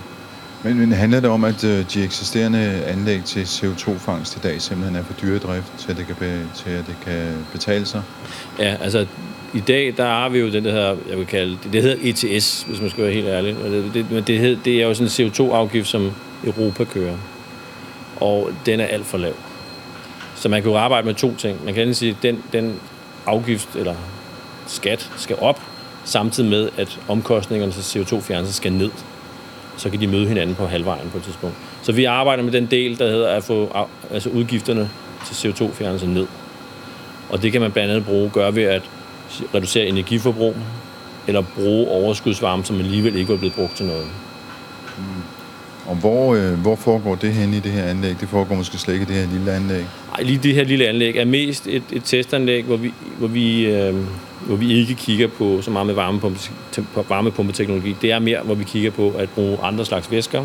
Men, 0.64 0.80
men 0.80 0.92
handler 0.92 1.20
det 1.20 1.30
om, 1.30 1.44
at 1.44 1.64
øh, 1.64 1.86
de 1.94 2.04
eksisterende 2.04 2.84
anlæg 2.88 3.24
til 3.24 3.44
CO2-fangst 3.44 4.36
i 4.36 4.40
dag 4.40 4.62
simpelthen 4.62 4.96
er 4.96 5.04
for 5.04 5.14
dyre 5.14 5.40
drift, 5.40 5.74
til 5.78 5.92
at 5.92 5.98
det 5.98 6.08
kan, 6.08 6.16
be, 6.16 6.42
til 6.56 6.70
at 6.70 6.88
det 6.88 6.96
kan 7.06 7.46
betale 7.52 7.86
sig? 7.86 8.02
Ja, 8.60 8.76
altså 8.82 9.06
i 9.54 9.60
dag, 9.60 9.94
der 9.98 10.06
har 10.06 10.30
vi 10.30 10.40
jo 10.40 10.52
den, 10.52 10.66
der 10.66 10.72
hedder, 10.72 10.96
jeg 11.10 11.18
vil 11.18 11.26
kalde 11.26 11.58
det, 11.64 11.74
det 11.74 11.82
hedder 11.82 11.98
ETS, 12.02 12.66
hvis 12.68 12.82
man 12.82 12.90
skal 12.90 13.04
være 13.04 13.14
helt 13.14 13.28
ærlig. 13.28 13.56
Det, 13.56 13.94
det, 13.94 14.12
men 14.12 14.24
det, 14.24 14.40
hed, 14.40 14.58
det 14.66 14.82
er 14.82 14.88
jo 14.88 14.94
sådan 14.94 15.26
en 15.26 15.32
CO2-afgift, 15.32 15.88
som 15.88 16.12
Europa 16.44 16.84
kører. 16.84 17.18
Og 18.20 18.50
den 18.66 18.80
er 18.80 18.86
alt 18.86 19.06
for 19.06 19.18
lav. 19.18 19.34
Så 20.36 20.50
man 20.50 20.62
kan 20.62 20.72
jo 20.72 20.78
arbejde 20.78 21.08
med 21.08 21.16
to 21.16 21.36
ting. 21.36 21.66
Man 21.66 21.74
kan 21.74 21.84
enten 21.84 21.96
sige, 21.96 22.10
at 22.10 22.24
den, 22.24 22.44
den 22.54 22.80
afgift 23.26 23.76
eller 23.76 23.96
skat 24.68 25.12
skal 25.18 25.36
op, 25.40 25.62
samtidig 26.06 26.50
med, 26.50 26.70
at 26.78 27.00
omkostningerne 27.08 27.72
til 27.72 28.00
CO2-fjernelse 28.00 28.54
skal 28.54 28.74
ned. 28.74 28.90
Så 29.78 29.90
kan 29.90 30.00
de 30.00 30.08
møde 30.08 30.28
hinanden 30.28 30.56
på 30.56 30.68
halvvejen 30.68 31.10
på 31.10 31.18
et 31.18 31.24
tidspunkt. 31.24 31.56
Så 31.82 31.92
vi 31.92 32.06
arbejder 32.06 32.44
med 32.44 32.52
den 32.52 32.66
del, 32.66 33.00
der 33.00 33.10
hedder 33.10 33.30
at 33.30 33.44
få 33.44 33.88
altså 34.12 34.30
udgifterne 34.30 34.90
til 35.26 35.50
CO2-fjernelse 35.50 36.08
ned. 36.08 36.28
Og 37.30 37.42
det 37.42 37.52
kan 37.52 37.62
man 37.62 37.72
blandt 37.72 37.92
andet 37.92 38.06
bruge, 38.06 38.30
gøre 38.30 38.56
ved 38.56 38.64
at 38.64 38.82
reducere 39.56 39.86
energiforbrug, 39.86 40.56
eller 41.28 41.42
bruge 41.56 41.88
overskudsvarme, 41.88 42.66
som 42.66 42.80
alligevel 42.80 43.16
ikke 43.16 43.34
er 43.34 43.38
blevet 43.38 43.56
brugt 43.56 43.76
til 43.76 43.86
noget. 43.86 44.08
Og 45.86 45.96
hvor, 45.96 46.36
øh, 46.36 46.54
hvor 46.54 46.76
foregår 46.76 47.16
det 47.16 47.34
henne 47.34 47.58
i 47.58 47.60
det 47.60 47.72
her 47.72 47.84
anlæg? 47.84 48.16
Det 48.20 48.30
foregår 48.30 48.56
måske 48.56 48.78
slet 48.78 48.94
ikke 48.94 49.04
i 49.04 49.08
det 49.08 49.16
her 49.16 49.34
lille 49.38 49.52
anlæg. 49.52 49.86
Nej, 50.12 50.22
lige 50.22 50.40
det 50.44 50.54
her 50.56 50.64
lille 50.64 50.88
anlæg 50.88 51.18
er 51.18 51.26
mest 51.26 51.68
et, 51.68 51.84
et 51.92 52.04
testanlæg, 52.04 52.64
hvor 52.64 52.78
vi, 52.78 52.94
hvor, 53.18 53.28
vi, 53.28 53.66
øh, 53.66 53.96
hvor 54.42 54.56
vi 54.56 54.74
ikke 54.74 54.94
kigger 54.94 55.28
på 55.28 55.62
så 55.62 55.72
meget 55.72 55.88
med 55.88 55.96
varmepumpe, 55.96 56.40
på 56.94 57.06
varmepumpeteknologi. 57.10 57.96
Det 58.02 58.12
er 58.12 58.20
mere, 58.20 58.40
hvor 58.44 58.56
vi 58.56 58.64
kigger 58.64 58.92
på 58.92 59.10
at 59.10 59.30
bruge 59.30 59.58
andre 59.64 59.86
slags 59.86 60.12
væsker, 60.12 60.44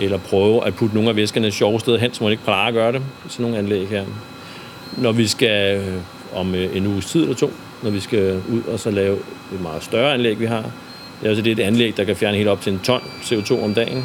eller 0.00 0.18
prøve 0.18 0.66
at 0.66 0.74
putte 0.74 0.94
nogle 0.94 1.10
af 1.10 1.16
væskerne 1.16 1.46
et 1.46 1.54
sjovt 1.54 1.80
sted 1.80 1.98
hen, 1.98 2.14
som 2.14 2.24
man 2.24 2.32
ikke 2.32 2.44
plejer 2.44 2.68
at 2.68 2.74
gøre 2.74 2.92
det. 2.92 3.02
Sådan 3.28 3.42
nogle 3.42 3.58
anlæg 3.58 3.88
her. 3.88 4.04
Når 4.96 5.12
vi 5.12 5.26
skal 5.26 5.76
øh, 5.76 5.94
om 6.34 6.54
øh, 6.54 6.76
en 6.76 6.86
uges 6.86 7.06
tid 7.06 7.22
eller 7.22 7.36
to, 7.36 7.52
når 7.82 7.90
vi 7.90 8.00
skal 8.00 8.42
ud 8.52 8.62
og 8.72 8.80
så 8.80 8.90
lave 8.90 9.16
et 9.54 9.60
meget 9.62 9.84
større 9.84 10.14
anlæg, 10.14 10.40
vi 10.40 10.46
har. 10.46 10.62
Det 11.20 11.24
er 11.24 11.28
altså 11.28 11.42
det 11.42 11.50
er 11.50 11.64
et 11.64 11.66
anlæg, 11.66 11.96
der 11.96 12.04
kan 12.04 12.16
fjerne 12.16 12.36
helt 12.36 12.48
op 12.48 12.60
til 12.60 12.72
en 12.72 12.78
ton 12.78 13.00
CO2 13.22 13.64
om 13.64 13.74
dagen. 13.74 14.04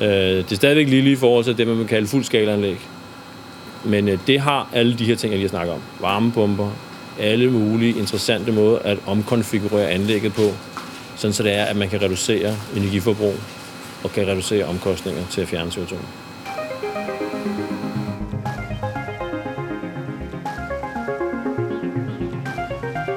Øh, 0.00 0.08
det 0.08 0.52
er 0.52 0.56
stadigvæk 0.56 0.88
lille 0.88 1.10
i 1.10 1.16
forhold 1.16 1.44
til 1.44 1.58
det, 1.58 1.66
man 1.66 1.76
kan 1.76 1.86
kalde 1.86 2.06
fuldskalaanlæg. 2.06 2.78
Men 3.84 4.08
øh, 4.08 4.18
det 4.26 4.40
har 4.40 4.68
alle 4.72 4.98
de 4.98 5.04
her 5.04 5.16
ting, 5.16 5.30
jeg 5.30 5.38
lige 5.38 5.48
har 5.48 5.56
snakket 5.56 5.74
om. 5.74 5.80
Varmepumper, 6.00 6.70
alle 7.20 7.50
mulige 7.50 7.98
interessante 7.98 8.52
måder 8.52 8.78
at 8.78 8.98
omkonfigurere 9.06 9.90
anlægget 9.90 10.32
på, 10.32 10.50
sådan 11.16 11.32
så 11.32 11.42
det 11.42 11.54
er, 11.54 11.64
at 11.64 11.76
man 11.76 11.88
kan 11.88 12.02
reducere 12.02 12.56
energiforbrug 12.76 13.34
og 14.04 14.12
kan 14.12 14.26
reducere 14.26 14.64
omkostninger 14.64 15.22
til 15.30 15.40
at 15.40 15.48
fjerne 15.48 15.70
CO2. 15.70 15.94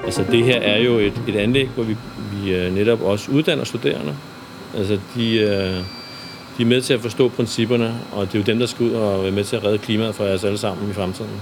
Altså 0.05 0.31
det 0.31 0.45
her 0.45 0.61
er 0.61 0.77
jo 0.77 0.99
et, 0.99 1.21
et 1.27 1.35
anlæg, 1.35 1.67
hvor 1.67 1.83
vi, 1.83 1.97
vi 2.33 2.55
øh, 2.55 2.73
netop 2.75 3.01
også 3.01 3.31
uddanner 3.31 3.63
studerende. 3.63 4.15
Altså 4.77 4.99
de, 5.15 5.37
øh, 5.37 5.77
de 6.57 6.63
er 6.63 6.67
med 6.67 6.81
til 6.81 6.93
at 6.93 7.01
forstå 7.01 7.29
principperne, 7.29 7.95
og 8.11 8.25
det 8.27 8.35
er 8.35 8.39
jo 8.39 8.43
dem, 8.43 8.59
der 8.59 8.65
skal 8.65 8.85
ud 8.85 8.91
og 8.91 9.23
være 9.23 9.31
med 9.31 9.43
til 9.43 9.55
at 9.55 9.63
redde 9.63 9.77
klimaet 9.77 10.15
for 10.15 10.23
os 10.23 10.43
alle 10.43 10.57
sammen 10.57 10.89
i 10.89 10.93
fremtiden. 10.93 11.41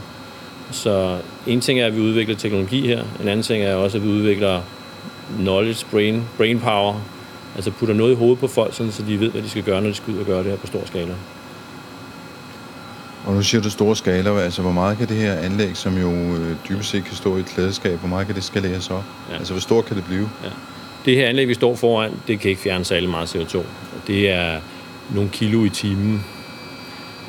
Så 0.71 1.17
en 1.47 1.61
ting 1.61 1.79
er, 1.79 1.85
at 1.85 1.95
vi 1.95 2.01
udvikler 2.01 2.35
teknologi 2.35 2.87
her. 2.87 3.03
En 3.21 3.27
anden 3.27 3.43
ting 3.43 3.63
er 3.63 3.75
også, 3.75 3.97
at 3.97 4.03
vi 4.03 4.09
udvikler 4.09 4.61
knowledge, 5.39 5.85
brain, 5.91 6.23
brain 6.37 6.59
power. 6.59 7.01
Altså 7.55 7.71
putter 7.71 7.95
noget 7.95 8.11
i 8.11 8.15
hovedet 8.15 8.39
på 8.39 8.47
folk, 8.47 8.73
sådan, 8.73 8.91
så 8.91 9.03
de 9.07 9.19
ved, 9.19 9.29
hvad 9.29 9.41
de 9.41 9.49
skal 9.49 9.63
gøre, 9.63 9.81
når 9.81 9.89
de 9.89 9.95
skal 9.95 10.13
ud 10.13 10.19
og 10.19 10.25
gøre 10.25 10.37
det 10.37 10.45
her 10.45 10.57
på 10.57 10.67
stor 10.67 10.81
skala. 10.85 11.13
Og 13.25 13.33
nu 13.33 13.41
siger 13.41 13.61
du 13.61 13.69
store 13.69 13.95
skala, 13.95 14.39
altså 14.39 14.61
hvor 14.61 14.71
meget 14.71 14.97
kan 14.97 15.07
det 15.07 15.17
her 15.17 15.33
anlæg, 15.33 15.77
som 15.77 15.97
jo 15.97 16.11
øh, 16.11 16.55
dybest 16.69 16.89
set 16.89 17.05
kan 17.05 17.15
stå 17.15 17.37
i 17.37 17.39
et 17.39 17.45
klædeskab, 17.45 17.99
hvor 17.99 18.09
meget 18.09 18.27
kan 18.27 18.35
det 18.35 18.43
skaleres 18.43 18.89
op? 18.89 19.03
Ja. 19.27 19.33
Ja. 19.33 19.37
Altså 19.37 19.53
hvor 19.53 19.61
stort 19.61 19.85
kan 19.85 19.95
det 19.95 20.05
blive? 20.05 20.29
Det 21.05 21.15
her 21.15 21.27
anlæg, 21.27 21.47
vi 21.47 21.53
står 21.53 21.75
foran, 21.75 22.11
det 22.27 22.39
kan 22.39 22.49
ikke 22.49 22.61
fjerne 22.61 22.85
særlig 22.85 23.09
meget 23.09 23.35
CO2. 23.35 23.59
Det 24.07 24.29
er 24.29 24.59
nogle 25.15 25.29
kilo 25.29 25.65
i 25.65 25.69
timen. 25.69 26.25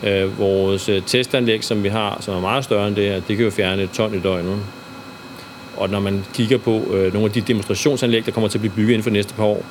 Øh, 0.03 0.39
vores 0.39 0.89
øh, 0.89 1.03
testanlæg, 1.03 1.65
som 1.65 1.83
vi 1.83 1.89
har, 1.89 2.19
som 2.21 2.35
er 2.35 2.41
meget 2.41 2.65
større 2.65 2.89
end 2.89 2.97
det 2.97 3.05
her, 3.05 3.21
det 3.21 3.37
kan 3.37 3.45
jo 3.45 3.51
fjerne 3.51 3.83
et 3.83 3.91
ton 3.91 4.15
i 4.15 4.21
døgnet. 4.21 4.59
Og 5.77 5.91
når 5.91 6.01
man 6.01 6.25
kigger 6.35 6.59
på 6.59 6.95
øh, 6.95 7.13
nogle 7.13 7.27
af 7.27 7.33
de 7.33 7.41
demonstrationsanlæg, 7.41 8.27
der 8.27 8.33
kommer 8.33 8.49
til 8.49 8.59
at 8.59 8.61
blive 8.61 8.75
bygget 8.75 8.91
inden 8.91 9.03
for 9.03 9.11
næste 9.11 9.35
par 9.35 9.45
år, 9.45 9.65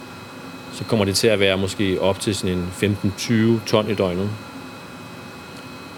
så 0.73 0.83
kommer 0.83 1.05
det 1.05 1.15
til 1.15 1.27
at 1.27 1.39
være 1.39 1.57
måske 1.57 2.01
op 2.01 2.19
til 2.19 2.35
sådan 2.35 2.57
en 2.57 2.97
15-20 3.61 3.65
ton 3.65 3.89
i 3.89 3.93
døgnet. 3.93 4.29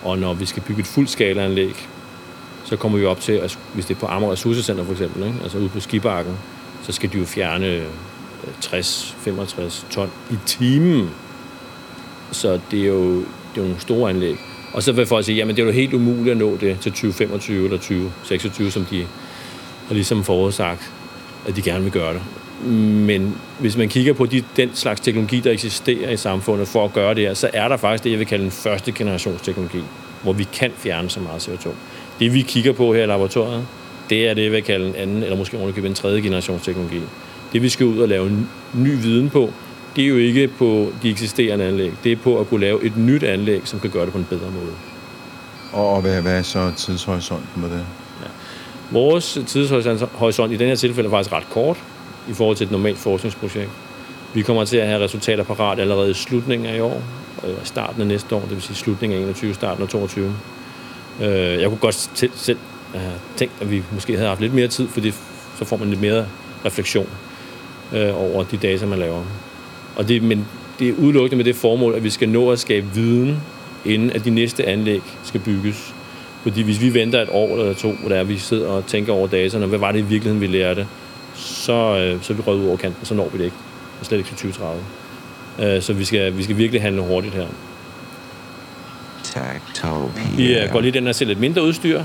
Og 0.04 0.20
når 0.20 0.34
vi 0.34 0.46
skal 0.46 0.64
bygge 0.64 0.80
et 0.80 0.88
fuldskalaanlæg, 0.88 1.88
så 2.66 2.76
kommer 2.76 2.98
vi 2.98 3.06
op 3.06 3.20
til, 3.20 3.34
at 3.34 3.60
hvis 3.74 3.86
det 3.86 3.96
er 3.96 4.00
på 4.00 4.06
Amager 4.06 4.32
Ressourcecenter 4.32 4.86
for 4.86 4.92
eksempel, 4.92 5.28
ikke? 5.28 5.40
altså 5.44 5.58
ude 5.58 5.70
på 5.70 5.80
skibakken, 5.80 6.38
så 6.84 6.92
skal 6.92 7.12
de 7.12 7.18
jo 7.18 7.26
fjerne 7.26 7.66
øh, 7.66 7.86
60-65 8.64 9.92
ton 9.92 10.12
i 10.32 10.36
timen. 10.46 11.10
Så 12.32 12.60
det 12.72 12.82
er 12.82 12.88
jo, 12.88 13.16
det 13.20 13.58
er 13.58 13.62
nogle 13.62 13.80
store 13.80 14.10
anlæg. 14.10 14.36
Og 14.74 14.84
så 14.84 14.92
vil 14.92 15.06
folk 15.06 15.26
sige, 15.26 15.36
jamen 15.36 15.56
det 15.56 15.62
er 15.62 15.66
jo 15.66 15.72
helt 15.72 15.94
umuligt 15.94 16.32
at 16.32 16.38
nå 16.38 16.58
det 16.62 16.80
til 16.80 16.92
2025 16.92 17.66
eller 17.66 17.78
2026, 17.78 18.72
som 18.72 18.86
de 18.86 19.06
har 19.88 19.94
ligesom 19.94 20.24
forudsagt, 20.24 20.92
at 21.48 21.56
de 21.56 21.62
gerne 21.62 21.84
vil 21.84 21.92
gøre 21.92 22.14
det. 22.14 22.22
Men 22.72 23.38
hvis 23.60 23.78
man 23.78 23.90
kigger 23.90 24.14
på 24.14 24.26
de, 24.26 24.44
den 24.58 24.70
slags 24.74 25.02
teknologi, 25.02 25.40
der 25.40 25.52
eksisterer 25.52 26.12
i 26.12 26.18
samfundet 26.18 26.68
for 26.68 26.86
at 26.86 26.94
gøre 26.94 27.16
det 27.16 27.24
her, 27.24 27.34
så 27.34 27.50
er 27.54 27.68
der 27.68 27.78
faktisk 27.78 28.04
det, 28.04 28.12
jeg 28.12 28.20
vil 28.20 28.28
kalde 28.28 28.46
en 28.46 28.52
første 28.52 28.92
generations 28.92 29.42
teknologi, 29.42 29.82
hvor 30.24 30.34
vi 30.34 30.48
kan 30.54 30.72
fjerne 30.78 31.10
så 31.10 31.20
meget 31.20 31.48
CO2. 31.48 31.70
Det 32.20 32.34
vi 32.34 32.42
kigger 32.42 32.74
på 32.74 32.94
her 32.94 33.04
i 33.04 33.06
laboratoriet, 33.06 33.66
det 34.10 34.30
er 34.30 34.34
det, 34.34 34.44
jeg 34.44 34.52
vil 34.52 34.64
kalde 34.64 34.88
en 34.88 34.96
anden, 34.96 35.24
eller 35.24 35.38
måske 35.38 35.58
ovenikøbet 35.58 35.90
en 35.90 35.96
tredje 35.96 36.22
generations 36.22 36.64
teknologi. 36.64 37.02
Det, 37.54 37.62
vi 37.62 37.70
skal 37.70 37.86
ud 37.86 38.00
og 38.00 38.08
lave 38.08 38.28
en 38.28 38.50
ny 38.74 39.02
viden 39.02 39.30
på, 39.30 39.54
det 39.96 40.04
er 40.04 40.08
jo 40.08 40.18
ikke 40.18 40.48
på 40.48 40.94
de 41.04 41.10
eksisterende 41.10 41.66
anlæg. 41.66 41.92
Det 42.04 42.12
er 42.12 42.16
på 42.16 42.40
at 42.40 42.48
kunne 42.48 42.62
lave 42.62 42.84
et 42.84 42.98
nyt 42.98 43.24
anlæg, 43.24 43.62
som 43.64 43.80
kan 43.80 43.90
gøre 43.90 44.06
det 44.06 44.12
på 44.12 44.18
en 44.18 44.28
bedre 44.30 44.52
måde. 44.52 44.74
Og 45.74 46.02
hvad, 46.02 46.22
hvad 46.22 46.38
er 46.38 46.42
så 46.42 46.72
tidshorisonten 46.78 47.62
med 47.62 47.70
det? 47.70 47.86
Vores 48.92 49.40
tidshorisont 49.48 50.54
i 50.54 50.58
den 50.58 50.68
her 50.68 50.76
tilfælde 50.76 51.08
er 51.08 51.12
faktisk 51.12 51.34
ret 51.34 51.50
kort 51.50 51.78
i 52.30 52.34
forhold 52.34 52.58
til 52.58 52.66
et 52.66 52.72
normalt 52.72 52.98
forskningsprojekt. 52.98 53.70
Vi 54.34 54.42
kommer 54.42 54.66
til 54.66 54.78
at 54.78 54.88
have 54.88 55.04
resultater 55.04 55.44
parat 55.44 55.80
allerede 55.80 56.12
i 56.12 56.14
slutningen 56.14 56.68
af 56.68 56.78
i 56.78 56.80
år, 56.80 57.02
eller 57.44 57.58
starten 57.64 58.02
af 58.02 58.08
næste 58.08 58.36
år, 58.36 58.42
det 58.42 58.52
vil 58.52 58.62
sige 58.62 58.76
slutningen 58.76 59.20
af 59.20 59.24
21, 59.24 59.54
starten 59.54 59.84
af 59.84 59.90
22. 59.90 60.34
Øh, 61.22 61.28
jeg 61.62 61.70
kunne 61.70 61.78
godt 61.78 62.10
selv 62.36 62.58
have 62.96 63.14
tænkt, 63.38 63.54
at 63.62 63.72
vi 63.72 63.84
måske 63.94 64.16
havde 64.16 64.28
haft 64.28 64.42
lidt 64.42 64.54
mere 64.54 64.68
tid, 64.68 64.88
fordi 64.88 65.12
så 65.58 65.66
får 65.66 65.78
man 65.78 65.90
lidt 65.90 66.02
mere 66.02 66.26
refleksion 66.66 67.10
øh, 67.94 68.22
over 68.22 68.44
de 68.44 68.58
data, 68.58 68.86
man 68.86 69.00
laver. 69.00 69.24
Og 69.96 70.08
det, 70.08 70.24
men 70.24 70.48
det 70.80 70.90
er 70.90 70.94
udelukkende 70.94 71.36
med 71.36 71.46
det 71.46 71.56
formål, 71.56 71.96
at 71.96 72.04
vi 72.04 72.10
skal 72.10 72.30
nå 72.30 72.52
at 72.52 72.60
skabe 72.60 72.88
viden, 72.94 73.38
inden 73.86 74.12
at 74.12 74.26
de 74.26 74.30
næste 74.30 74.66
anlæg 74.66 75.02
skal 75.24 75.40
bygges. 75.40 75.94
Fordi 76.44 76.62
hvis 76.62 76.82
vi 76.82 76.94
venter 76.94 77.22
et 77.22 77.30
år 77.32 77.58
eller 77.58 77.74
to, 77.74 77.92
hvor 77.92 78.10
der 78.10 78.16
er, 78.16 78.24
vi 78.24 78.38
sidder 78.38 78.68
og 78.68 78.86
tænker 78.86 79.14
over 79.14 79.28
dataene, 79.28 79.66
hvad 79.66 79.80
var 79.80 79.92
det 79.92 80.00
i 80.00 80.02
virkeligheden, 80.02 80.42
vi 80.42 80.48
lærte, 80.48 80.88
så, 81.36 81.74
øh, 81.74 82.24
så 82.24 82.34
er 82.34 82.38
vi 82.38 82.42
røget 82.42 82.62
ud 82.62 82.68
over 82.68 82.78
kanten, 82.78 83.06
så 83.06 83.14
når 83.14 83.30
vi 83.30 83.38
det 83.38 83.44
ikke. 83.44 83.58
Og 84.00 84.06
slet 84.06 84.18
ikke 84.18 84.30
til 84.30 84.38
2030. 84.38 84.84
Øh, 85.60 85.82
så 85.82 85.94
vi 85.94 86.06
skal, 86.06 86.38
vi 86.38 86.44
skal 86.44 86.58
virkelig 86.58 86.82
handle 86.82 87.02
hurtigt 87.02 87.34
her. 87.34 87.46
Vi 90.38 90.58
øh, 90.58 90.72
går 90.72 90.82
lige 90.82 90.98
ind 90.98 91.08
og 91.08 91.16
ser 91.16 91.26
lidt 91.26 91.40
mindre 91.40 91.64
udstyr, 91.64 92.04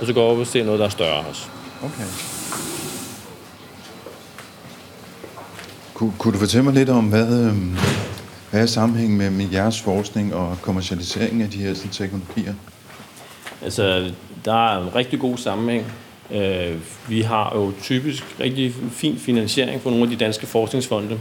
og 0.00 0.06
så 0.06 0.12
går 0.12 0.26
vi 0.26 0.32
op 0.32 0.38
og 0.38 0.46
ser 0.46 0.64
noget, 0.64 0.78
der 0.78 0.86
er 0.86 0.90
større 0.90 1.24
også. 1.30 1.42
Okay. 1.82 2.04
Kunne, 6.02 6.12
kunne 6.18 6.34
du 6.34 6.38
fortælle 6.38 6.64
mig 6.64 6.74
lidt 6.74 6.88
om, 6.88 7.04
hvad, 7.04 7.46
øhm, 7.46 7.76
hvad 8.50 8.62
er 8.62 8.66
sammenhængen 8.66 9.18
med, 9.18 9.30
med 9.30 9.46
jeres 9.52 9.80
forskning 9.80 10.34
og 10.34 10.56
kommercialisering 10.62 11.42
af 11.42 11.50
de 11.50 11.58
her 11.58 11.74
sådan, 11.74 11.90
teknologier? 11.90 12.54
Altså, 13.62 14.10
der 14.44 14.72
er 14.72 14.82
en 14.82 14.94
rigtig 14.94 15.20
god 15.20 15.36
sammenhæng. 15.36 15.92
Øh, 16.30 16.76
vi 17.08 17.20
har 17.20 17.52
jo 17.54 17.72
typisk 17.82 18.36
rigtig 18.40 18.74
fin 18.90 19.18
finansiering 19.18 19.82
fra 19.82 19.90
nogle 19.90 20.04
af 20.04 20.10
de 20.10 20.16
danske 20.16 20.46
forskningsfonde. 20.46 21.20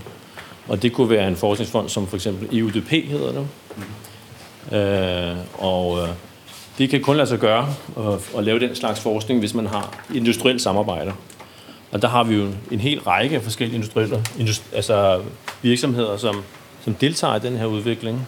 Og 0.67 0.81
det 0.81 0.93
kunne 0.93 1.09
være 1.09 1.27
en 1.27 1.35
forskningsfond 1.35 1.89
som 1.89 2.07
for 2.07 2.15
eksempel 2.15 2.59
EUDP 2.59 2.89
hedder 2.89 3.31
det. 3.31 3.47
Øh, 4.77 5.37
og 5.57 5.97
øh, 5.97 6.09
det 6.77 6.89
kan 6.89 7.01
kun 7.01 7.17
lade 7.17 7.27
sig 7.27 7.39
gøre 7.39 7.73
at, 7.97 8.37
at 8.37 8.43
lave 8.43 8.59
den 8.59 8.75
slags 8.75 8.99
forskning, 8.99 9.39
hvis 9.39 9.53
man 9.53 9.67
har 9.67 10.03
industrielt 10.13 10.61
samarbejde. 10.61 11.13
Og 11.91 12.01
der 12.01 12.07
har 12.07 12.23
vi 12.23 12.35
jo 12.35 12.47
en 12.71 12.79
hel 12.79 12.99
række 12.99 13.35
af 13.35 13.43
forskellige 13.43 13.75
industrielle 13.75 14.23
industri, 14.39 14.63
altså 14.75 15.21
virksomheder, 15.61 16.17
som, 16.17 16.43
som 16.83 16.93
deltager 16.93 17.35
i 17.35 17.39
den 17.39 17.57
her 17.57 17.65
udvikling. 17.65 18.27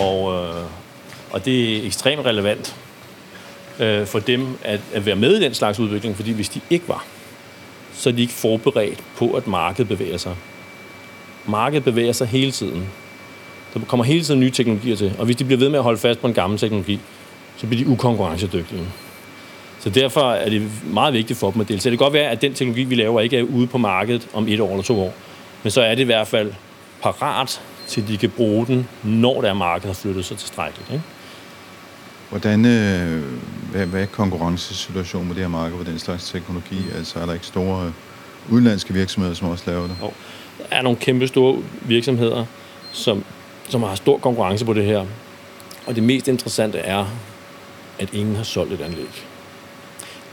Og, 0.00 0.34
øh, 0.34 0.64
og 1.30 1.44
det 1.44 1.76
er 1.76 1.86
ekstremt 1.86 2.26
relevant 2.26 2.76
øh, 3.80 4.06
for 4.06 4.18
dem 4.18 4.58
at, 4.62 4.80
at 4.94 5.06
være 5.06 5.16
med 5.16 5.36
i 5.36 5.44
den 5.44 5.54
slags 5.54 5.78
udvikling, 5.78 6.16
fordi 6.16 6.32
hvis 6.32 6.48
de 6.48 6.60
ikke 6.70 6.88
var, 6.88 7.04
så 7.94 8.08
er 8.08 8.12
de 8.12 8.22
ikke 8.22 8.34
forberedt 8.34 9.02
på, 9.16 9.30
at 9.30 9.46
markedet 9.46 9.88
bevæger 9.88 10.16
sig. 10.16 10.36
Markedet 11.46 11.84
bevæger 11.84 12.12
sig 12.12 12.26
hele 12.26 12.52
tiden. 12.52 12.88
Der 13.74 13.80
kommer 13.80 14.04
hele 14.04 14.24
tiden 14.24 14.40
nye 14.40 14.50
teknologier 14.50 14.96
til, 14.96 15.12
og 15.18 15.24
hvis 15.24 15.36
de 15.36 15.44
bliver 15.44 15.58
ved 15.58 15.68
med 15.68 15.78
at 15.78 15.82
holde 15.82 15.98
fast 15.98 16.20
på 16.20 16.26
en 16.26 16.34
gammel 16.34 16.58
teknologi, 16.58 17.00
så 17.56 17.66
bliver 17.66 17.84
de 17.84 17.90
ukonkurrencedygtige. 17.90 18.82
Så 19.86 19.90
derfor 19.90 20.32
er 20.32 20.48
det 20.48 20.70
meget 20.84 21.14
vigtigt 21.14 21.38
for 21.38 21.50
dem 21.50 21.60
at 21.60 21.68
deltage. 21.68 21.90
Det 21.90 21.98
kan 21.98 22.04
godt 22.04 22.12
være, 22.12 22.30
at 22.30 22.42
den 22.42 22.54
teknologi, 22.54 22.84
vi 22.84 22.94
laver, 22.94 23.20
ikke 23.20 23.38
er 23.38 23.42
ude 23.42 23.66
på 23.66 23.78
markedet 23.78 24.28
om 24.34 24.48
et 24.48 24.60
år 24.60 24.70
eller 24.70 24.82
to 24.82 25.00
år, 25.00 25.14
men 25.62 25.70
så 25.70 25.80
er 25.80 25.94
det 25.94 26.02
i 26.02 26.04
hvert 26.04 26.28
fald 26.28 26.52
parat 27.02 27.60
til, 27.88 28.08
de 28.08 28.16
kan 28.16 28.30
bruge 28.30 28.66
den, 28.66 28.88
når 29.02 29.40
der 29.40 29.54
markedet 29.54 29.86
har 29.86 29.94
flyttet 29.94 30.24
sig 30.24 30.38
tilstrækkeligt. 30.38 30.90
Ikke? 30.92 31.04
Hvordan, 32.30 32.64
øh, 32.64 33.22
hvad, 33.70 33.86
hvad 33.86 34.02
er 34.02 34.06
konkurrencesituationen 34.06 35.28
med 35.28 35.34
det 35.34 35.42
her 35.42 35.48
marked 35.48 35.78
på 35.78 35.84
den 35.84 35.98
slags 35.98 36.30
teknologi? 36.30 36.78
Altså 36.96 37.18
er 37.18 37.26
der 37.26 37.32
ikke 37.32 37.46
store 37.46 37.86
øh, 37.86 37.92
udenlandske 38.52 38.94
virksomheder, 38.94 39.34
som 39.34 39.48
også 39.48 39.64
laver 39.66 39.82
det? 39.82 39.96
Og 40.02 40.14
der 40.58 40.76
er 40.76 40.82
nogle 40.82 40.98
kæmpe 40.98 41.28
store 41.28 41.62
virksomheder, 41.82 42.44
som, 42.92 43.24
som 43.68 43.82
har 43.82 43.94
stor 43.94 44.18
konkurrence 44.18 44.64
på 44.64 44.72
det 44.72 44.84
her. 44.84 45.06
Og 45.86 45.94
det 45.94 46.02
mest 46.02 46.28
interessante 46.28 46.78
er, 46.78 47.06
at 47.98 48.14
ingen 48.14 48.36
har 48.36 48.44
solgt 48.44 48.72
et 48.72 48.80
anlæg. 48.80 49.26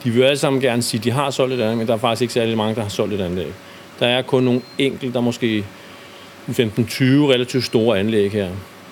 De 0.03 0.10
vil 0.12 0.19
jo 0.19 0.25
alle 0.25 0.38
sammen 0.38 0.62
gerne 0.62 0.81
sige, 0.81 1.00
at 1.00 1.03
de 1.03 1.12
har 1.12 1.29
solgt 1.31 1.53
et 1.53 1.60
anlæg, 1.62 1.77
men 1.77 1.88
der 1.88 1.93
er 1.93 1.98
faktisk 1.98 2.22
ikke 2.22 2.33
særlig 2.33 2.57
mange, 2.57 2.75
der 2.75 2.81
har 2.81 2.89
solgt 2.89 3.13
et 3.13 3.22
anlæg. 3.22 3.48
Der 4.00 4.07
er 4.07 4.22
kun 4.22 4.43
nogle 4.43 4.62
enkelte, 4.77 5.13
der 5.13 5.22
måske 5.22 5.65
15-20 6.50 6.53
relativt 7.03 7.63
store 7.63 8.00
anlæg 8.00 8.31
her, 8.31 8.50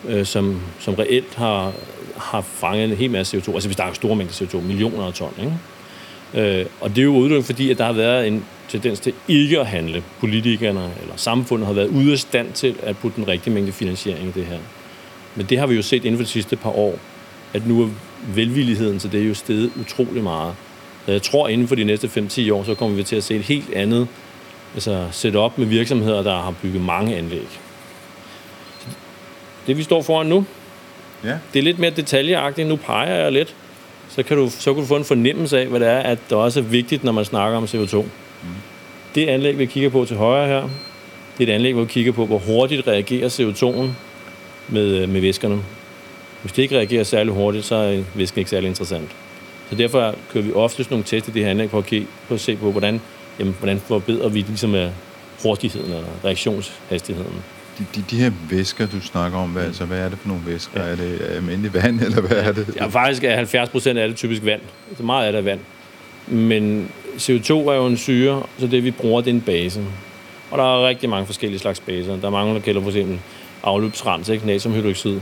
øh, 0.07 0.25
som, 0.25 0.61
som 0.79 0.93
reelt 0.93 1.35
har, 1.35 1.71
har 2.17 2.41
fanget 2.41 2.83
en 2.83 2.97
hel 2.97 3.11
masse 3.11 3.37
CO2. 3.37 3.53
Altså 3.53 3.67
hvis 3.67 3.75
der 3.75 3.83
er 3.83 3.93
store 3.93 4.15
mængder 4.15 4.33
CO2, 4.33 4.61
millioner 4.61 5.05
af 5.05 5.13
ton. 5.13 5.33
Ikke? 5.39 6.59
Øh, 6.59 6.65
og 6.81 6.89
det 6.89 6.97
er 6.97 7.03
jo 7.03 7.11
udelukkende 7.11 7.45
fordi, 7.45 7.71
at 7.71 7.77
der 7.77 7.85
har 7.85 7.93
været 7.93 8.27
en 8.27 8.45
tendens 8.69 8.99
til 8.99 9.13
ikke 9.27 9.59
at 9.59 9.67
handle. 9.67 10.03
Politikerne 10.19 10.91
eller 11.01 11.15
samfundet 11.15 11.67
har 11.67 11.73
været 11.73 11.87
ude 11.87 12.11
af 12.11 12.19
stand 12.19 12.53
til 12.53 12.75
at 12.83 12.97
putte 12.97 13.15
den 13.15 13.27
rigtige 13.27 13.53
mængde 13.53 13.71
finansiering 13.71 14.27
i 14.27 14.31
det 14.31 14.45
her. 14.45 14.57
Men 15.35 15.45
det 15.45 15.59
har 15.59 15.67
vi 15.67 15.75
jo 15.75 15.81
set 15.81 16.05
inden 16.05 16.17
for 16.17 16.23
de 16.23 16.29
sidste 16.29 16.55
par 16.55 16.69
år, 16.69 16.99
at 17.53 17.67
nu 17.67 17.83
er 17.83 17.89
velvilligheden 18.35 18.99
til 18.99 19.11
det 19.11 19.21
er 19.21 19.27
jo 19.27 19.33
steget 19.33 19.71
utrolig 19.81 20.23
meget. 20.23 20.55
Så 21.05 21.11
jeg 21.11 21.21
tror, 21.21 21.47
inden 21.47 21.67
for 21.67 21.75
de 21.75 21.83
næste 21.83 22.07
5-10 22.07 22.53
år, 22.53 22.63
så 22.63 22.75
kommer 22.75 22.95
vi 22.97 23.03
til 23.03 23.15
at 23.15 23.23
se 23.23 23.35
et 23.35 23.41
helt 23.41 23.73
andet 23.73 24.07
altså 24.73 25.31
op 25.35 25.57
med 25.57 25.65
virksomheder, 25.67 26.23
der 26.23 26.35
har 26.35 26.53
bygget 26.61 26.81
mange 26.81 27.15
anlæg. 27.15 27.47
Det 29.67 29.77
vi 29.77 29.83
står 29.83 30.01
foran 30.01 30.25
nu, 30.27 30.45
Ja. 31.23 31.37
det 31.53 31.59
er 31.59 31.63
lidt 31.63 31.79
mere 31.79 31.89
detaljeagtigt. 31.91 32.67
Nu 32.67 32.75
peger 32.75 33.15
jeg 33.15 33.31
lidt. 33.31 33.55
Så 34.09 34.23
kan, 34.23 34.37
du, 34.37 34.49
så 34.49 34.73
kan 34.73 34.81
du 34.81 34.87
få 34.87 34.95
en 34.95 35.03
fornemmelse 35.03 35.59
af, 35.59 35.67
hvad 35.67 35.79
det 35.79 35.87
er, 35.87 35.99
at 35.99 36.19
det 36.29 36.37
også 36.37 36.59
er 36.59 36.63
vigtigt, 36.63 37.03
når 37.03 37.11
man 37.11 37.25
snakker 37.25 37.57
om 37.57 37.63
CO2. 37.63 37.95
Mm. 37.97 38.07
Det 39.15 39.27
anlæg, 39.27 39.57
vi 39.57 39.65
kigger 39.65 39.89
på 39.89 40.05
til 40.05 40.17
højre 40.17 40.47
her, 40.47 40.69
det 41.37 41.49
er 41.49 41.53
et 41.53 41.55
anlæg, 41.55 41.73
hvor 41.73 41.83
vi 41.83 41.87
kigger 41.91 42.11
på, 42.11 42.25
hvor 42.25 42.37
hurtigt 42.37 42.87
reagerer 42.87 43.29
CO2'en 43.29 43.87
med, 44.67 45.07
med 45.07 45.21
væskerne. 45.21 45.59
Hvis 46.41 46.51
det 46.51 46.61
ikke 46.63 46.77
reagerer 46.77 47.03
særlig 47.03 47.33
hurtigt, 47.33 47.65
så 47.65 47.75
er 47.75 48.03
væsken 48.15 48.39
ikke 48.39 48.49
særlig 48.49 48.67
interessant. 48.67 49.09
Så 49.71 49.77
derfor 49.77 50.15
kører 50.31 50.43
vi 50.43 50.53
oftest 50.53 50.89
nogle 50.91 51.05
test 51.05 51.27
i 51.27 51.31
det 51.31 51.43
her 51.43 51.49
anlæg 51.49 51.69
på 51.69 51.77
at, 51.77 51.85
kigge, 51.85 52.07
på 52.27 52.33
at 52.33 52.39
se 52.39 52.55
på, 52.55 52.71
hvordan, 52.71 53.01
jamen, 53.39 53.55
hvordan 53.59 53.79
forbedrer 53.79 54.29
vi 54.29 54.39
ligesom 54.39 54.75
øh, 54.75 54.91
hurtigheden 55.43 55.91
eller 55.91 56.07
reaktionshastigheden. 56.25 57.43
De, 57.79 57.85
de, 57.95 58.03
de 58.09 58.15
her 58.15 58.31
væsker, 58.49 58.87
du 58.87 59.01
snakker 59.01 59.37
om, 59.37 59.49
hvad, 59.49 59.63
altså, 59.63 59.85
hvad 59.85 59.99
er 59.99 60.09
det 60.09 60.17
for 60.17 60.27
nogle 60.27 60.43
væsker? 60.45 60.85
Ja. 60.85 60.91
Er 60.91 60.95
det 60.95 61.21
almindelig 61.21 61.73
vand, 61.73 62.01
eller 62.05 62.21
hvad 62.21 62.37
er 62.37 62.51
det? 62.51 62.75
Ja, 62.75 62.87
faktisk 62.87 63.23
er 63.23 63.35
70 63.35 63.69
procent 63.69 63.99
af 63.99 64.07
det 64.07 64.17
typisk 64.17 64.45
vand. 64.45 64.61
Så 64.97 65.03
meget 65.03 65.25
af 65.25 65.31
det 65.31 65.39
er 65.39 65.43
vand. 65.43 65.59
Men 66.27 66.91
CO2 67.17 67.51
er 67.51 67.73
jo 67.73 67.85
en 67.85 67.97
syre, 67.97 68.43
så 68.59 68.67
det 68.67 68.83
vi 68.83 68.91
bruger, 68.91 69.21
det 69.21 69.29
er 69.29 69.35
en 69.35 69.41
base. 69.41 69.81
Og 70.51 70.57
der 70.57 70.63
er 70.63 70.87
rigtig 70.87 71.09
mange 71.09 71.25
forskellige 71.25 71.59
slags 71.59 71.79
baser. 71.79 72.15
Der 72.15 72.27
er 72.27 72.31
mange, 72.31 72.53
der 72.53 72.59
kalder 72.59 72.81
for 72.81 72.89
eksempel 72.89 73.19
afløbsrens, 73.63 74.29
ikke? 74.29 74.45
natriumhydroxid. 74.45 75.19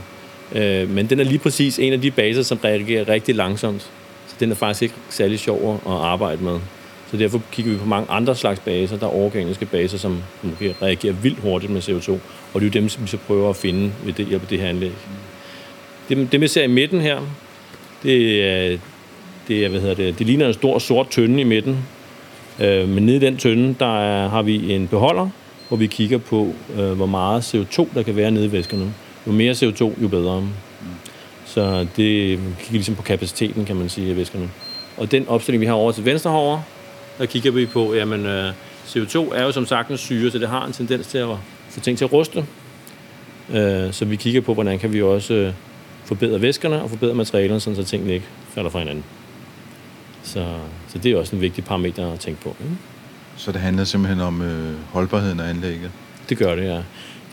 Øh, 0.56 0.89
men 0.89 1.10
den 1.10 1.20
er 1.20 1.24
lige 1.24 1.39
præcis 1.39 1.79
en 1.79 1.94
af 1.94 2.01
de 2.01 2.12
baser, 2.12 2.44
som 2.44 2.60
reagerer 2.63 3.10
rigtig 3.10 3.36
langsomt. 3.36 3.91
Så 4.29 4.36
den 4.39 4.51
er 4.51 4.55
faktisk 4.55 4.81
ikke 4.81 4.95
særlig 5.09 5.39
sjov 5.39 5.81
at 5.86 5.91
arbejde 5.91 6.43
med. 6.43 6.59
Så 7.12 7.17
derfor 7.17 7.41
kigger 7.51 7.71
vi 7.71 7.77
på 7.77 7.86
mange 7.86 8.12
andre 8.12 8.36
slags 8.36 8.59
baser. 8.59 8.98
Der 8.98 9.05
er 9.05 9.15
organiske 9.15 9.65
baser, 9.65 9.98
som 9.98 10.24
måske 10.43 10.75
reagerer 10.81 11.13
vildt 11.13 11.39
hurtigt 11.39 11.71
med 11.71 11.81
CO2. 11.81 12.12
Og 12.53 12.62
det 12.62 12.62
er 12.62 12.65
jo 12.65 12.81
dem, 12.81 12.89
som 12.89 13.03
vi 13.03 13.07
så 13.07 13.17
prøver 13.17 13.50
at 13.50 13.55
finde 13.55 13.91
ved 14.03 14.13
det, 14.13 14.25
hjælp 14.25 14.41
af 14.41 14.48
det 14.48 14.59
her 14.59 14.69
anlæg. 14.69 14.91
Det, 16.09 16.31
det 16.31 16.41
vi 16.41 16.48
ser 16.48 16.63
i 16.63 16.67
midten 16.67 17.01
her, 17.01 17.19
det 18.03 18.43
er, 18.43 18.77
det, 19.48 19.65
er, 19.65 19.69
hvad 19.69 19.79
hedder 19.79 19.95
det, 19.95 20.19
det 20.19 20.27
ligner 20.27 20.48
en 20.48 20.53
stor 20.53 20.79
sort 20.79 21.09
tønde 21.09 21.41
i 21.41 21.43
midten. 21.43 21.77
Øh, 22.59 22.89
men 22.89 23.05
nede 23.05 23.17
i 23.17 23.19
den 23.19 23.38
tønde, 23.38 23.75
der 23.79 24.00
er, 24.00 24.29
har 24.29 24.41
vi 24.41 24.74
en 24.74 24.88
beholder, 24.88 25.29
hvor 25.67 25.77
vi 25.77 25.88
kigger 25.88 26.17
på, 26.17 26.53
øh, 26.77 26.91
hvor 26.91 27.05
meget 27.05 27.55
CO2 27.55 27.88
der 27.95 28.03
kan 28.03 28.15
være 28.15 28.31
nede 28.31 28.45
i 28.45 28.51
væskerne. 28.51 28.93
Jo 29.27 29.31
mere 29.31 29.51
CO2, 29.51 30.01
jo 30.01 30.07
bedre. 30.07 30.48
Så 31.53 31.79
det 31.79 32.38
kigger 32.38 32.72
ligesom 32.72 32.96
på 32.96 33.01
kapaciteten, 33.01 33.65
kan 33.65 33.75
man 33.75 33.89
sige, 33.89 34.10
af 34.10 34.18
væskerne. 34.18 34.50
Og 34.98 35.12
den 35.12 35.27
opstilling, 35.27 35.62
vi 35.62 35.65
har 35.65 35.74
over 35.74 35.91
til 35.91 36.06
venstre 36.06 36.32
herovre, 36.32 36.63
der 37.18 37.25
kigger 37.25 37.51
vi 37.51 37.65
på, 37.65 37.94
jamen 37.94 38.25
øh, 38.25 38.53
CO2 38.88 39.36
er 39.36 39.44
jo 39.44 39.51
som 39.51 39.65
sagt 39.65 39.91
en 39.91 39.98
syre, 39.98 40.32
så 40.32 40.39
det 40.39 40.50
har 40.50 40.65
en 40.65 40.74
tendens 40.74 41.08
til 41.08 41.18
at 41.18 41.27
få 41.70 41.79
ting 41.79 41.98
til 41.98 42.06
at 42.06 42.13
ruste. 42.13 42.46
Øh, 43.50 43.94
så 43.94 44.06
vi 44.06 44.15
kigger 44.15 44.41
på, 44.41 44.53
hvordan 44.53 44.79
kan 44.79 44.94
vi 44.94 45.01
også 45.01 45.34
øh, 45.34 45.53
forbedre 46.06 46.41
væskerne 46.41 46.82
og 46.82 46.89
forbedre 46.89 47.15
materialerne, 47.15 47.60
sådan 47.60 47.75
så 47.75 47.84
tingene 47.84 48.13
ikke 48.13 48.25
falder 48.53 48.70
fra 48.70 48.79
hinanden. 48.79 49.03
Så, 50.24 50.46
så 50.88 50.98
det 50.98 51.12
er 51.12 51.18
også 51.18 51.36
en 51.36 51.41
vigtig 51.41 51.63
parameter 51.63 52.13
at 52.13 52.20
tænke 52.20 52.41
på. 52.41 52.50
Ikke? 52.50 52.75
Så 53.38 53.51
det 53.51 53.62
handler 53.62 53.84
simpelthen 53.84 54.22
om 54.22 54.41
øh, 54.41 54.74
holdbarheden 54.91 55.39
af 55.39 55.50
anlægget? 55.50 55.91
Det 56.29 56.38
gør 56.38 56.56
det, 56.56 56.63
ja. 56.63 56.82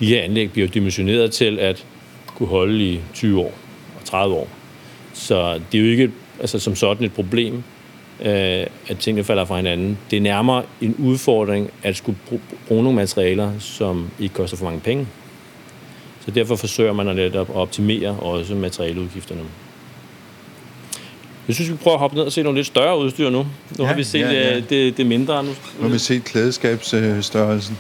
De 0.01 0.07
her 0.07 0.23
anlæg 0.23 0.53
bliver 0.53 0.69
dimensioneret 0.69 1.33
til 1.33 1.59
at 1.59 1.87
kunne 2.27 2.49
holde 2.49 2.85
i 2.85 3.01
20 3.15 3.41
år 3.41 3.66
30 4.07 4.35
år. 4.35 4.49
Så 5.13 5.61
det 5.73 5.81
er 5.81 5.85
jo 5.85 5.91
ikke 5.91 6.11
altså, 6.41 6.59
som 6.59 6.77
sådan 6.77 7.05
et 7.07 7.13
problem, 7.13 7.63
øh, 8.21 8.67
at 8.89 8.99
tingene 9.01 9.25
falder 9.25 9.45
fra 9.45 9.57
hinanden. 9.57 9.99
Det 10.11 10.17
er 10.17 10.21
nærmere 10.21 10.63
en 10.81 10.95
udfordring 10.99 11.71
at 11.83 11.97
skulle 11.97 12.19
bruge 12.69 12.83
nogle 12.83 12.97
materialer, 12.97 13.53
som 13.59 14.11
ikke 14.19 14.35
koster 14.35 14.57
for 14.57 14.65
mange 14.65 14.81
penge. 14.81 15.07
Så 16.25 16.31
derfor 16.31 16.57
forsøger 16.57 16.93
man 16.93 17.09
at 17.09 17.17
netop 17.17 17.57
optimere 17.57 18.11
også 18.11 18.55
materialeudgifterne. 18.55 19.43
Jeg 21.49 21.55
synes, 21.55 21.71
vi 21.71 21.77
prøver 21.77 21.95
at 21.95 22.01
hoppe 22.01 22.17
ned 22.17 22.25
og 22.25 22.33
se 22.33 22.43
nogle 22.43 22.59
lidt 22.59 22.67
større 22.67 22.99
udstyr 22.99 23.31
nu. 23.31 23.39
Nu 23.39 23.47
ja, 23.79 23.85
har 23.85 23.95
vi 23.95 24.05
set 24.05 24.21
ja, 24.21 24.33
ja. 24.33 24.57
Det, 24.57 24.71
det, 24.71 24.97
det 24.97 25.07
mindre. 25.07 25.45
Nu, 25.45 25.49
nu 25.49 25.83
har 25.83 25.89
vi 25.89 25.99
set 25.99 26.25
klædeskabsstørrelsen. 26.25 27.79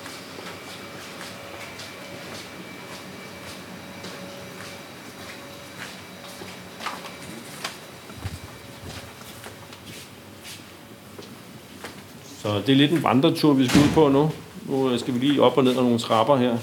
Så 12.47 12.63
det 12.67 12.73
er 12.73 12.77
lidt 12.77 12.93
en 12.93 13.03
vandretur, 13.03 13.53
vi 13.53 13.69
skal 13.69 13.81
ud 13.81 13.89
på 13.95 14.09
nu. 14.09 14.31
Nu 14.69 14.99
skal 14.99 15.15
vi 15.15 15.19
lige 15.19 15.43
op 15.43 15.59
og 15.59 15.65
ned 15.65 15.77
ad 15.77 15.83
nogle 15.83 15.99
trapper 15.99 16.37
her. 16.37 16.57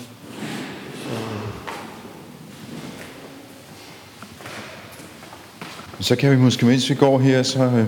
Så 5.99 6.15
kan 6.15 6.31
vi 6.31 6.37
måske, 6.37 6.65
mens 6.65 6.89
vi 6.89 6.95
går 6.95 7.19
her, 7.19 7.43
så 7.43 7.63
øh, 7.63 7.87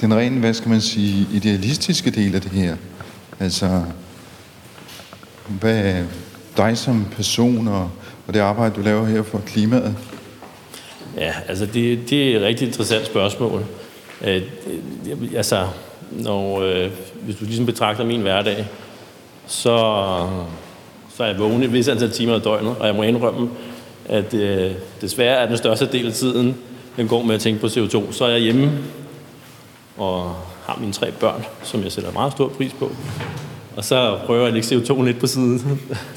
den 0.00 0.14
rene, 0.14 0.40
hvad 0.40 0.54
skal 0.54 0.68
man 0.68 0.80
sige, 0.80 1.26
idealistiske 1.32 2.10
del 2.10 2.34
af 2.34 2.40
det 2.40 2.50
her. 2.50 2.76
Altså, 3.40 3.84
hvad 5.60 6.04
dig 6.56 6.78
som 6.78 7.06
person 7.16 7.68
og, 7.68 7.90
og 8.26 8.34
det 8.34 8.40
arbejde, 8.40 8.74
du 8.74 8.80
laver 8.80 9.04
her 9.04 9.22
for 9.22 9.38
klimaet? 9.38 9.96
Ja, 11.16 11.32
altså 11.48 11.66
det, 11.66 12.10
det 12.10 12.32
er 12.32 12.36
et 12.36 12.42
rigtig 12.42 12.66
interessant 12.66 13.06
spørgsmål. 13.06 13.64
Øh, 14.24 14.42
altså, 15.36 15.66
når, 16.16 16.60
øh, 16.60 16.90
hvis 17.22 17.36
du 17.36 17.44
ligesom 17.44 17.66
betragter 17.66 18.04
min 18.04 18.20
hverdag, 18.20 18.66
så, 19.46 19.76
så 21.16 21.22
er 21.24 21.26
jeg 21.26 21.38
vågen 21.38 21.62
et 21.62 21.72
vis 21.72 21.88
antal 21.88 22.10
timer 22.10 22.36
i 22.36 22.40
døgnet, 22.40 22.76
og 22.80 22.86
jeg 22.86 22.94
må 22.94 23.02
indrømme, 23.02 23.50
at 24.08 24.34
øh, 24.34 24.72
desværre 25.00 25.36
er 25.36 25.46
den 25.46 25.56
største 25.56 25.86
del 25.92 26.06
af 26.06 26.12
tiden 26.12 26.56
den 26.96 27.08
går 27.08 27.22
med 27.22 27.34
at 27.34 27.40
tænke 27.40 27.60
på 27.60 27.66
CO2. 27.66 28.12
Så 28.12 28.24
er 28.24 28.28
jeg 28.28 28.40
hjemme 28.40 28.72
og 29.96 30.36
har 30.66 30.78
mine 30.80 30.92
tre 30.92 31.12
børn, 31.12 31.44
som 31.62 31.82
jeg 31.82 31.92
sætter 31.92 32.12
meget 32.12 32.32
stor 32.32 32.48
pris 32.48 32.72
på. 32.78 32.92
Og 33.76 33.84
så 33.84 34.18
prøver 34.26 34.40
jeg 34.40 34.48
at 34.48 34.54
lægge 34.54 34.68
CO2 34.76 35.02
lidt 35.02 35.18
på 35.20 35.26
side, 35.26 35.60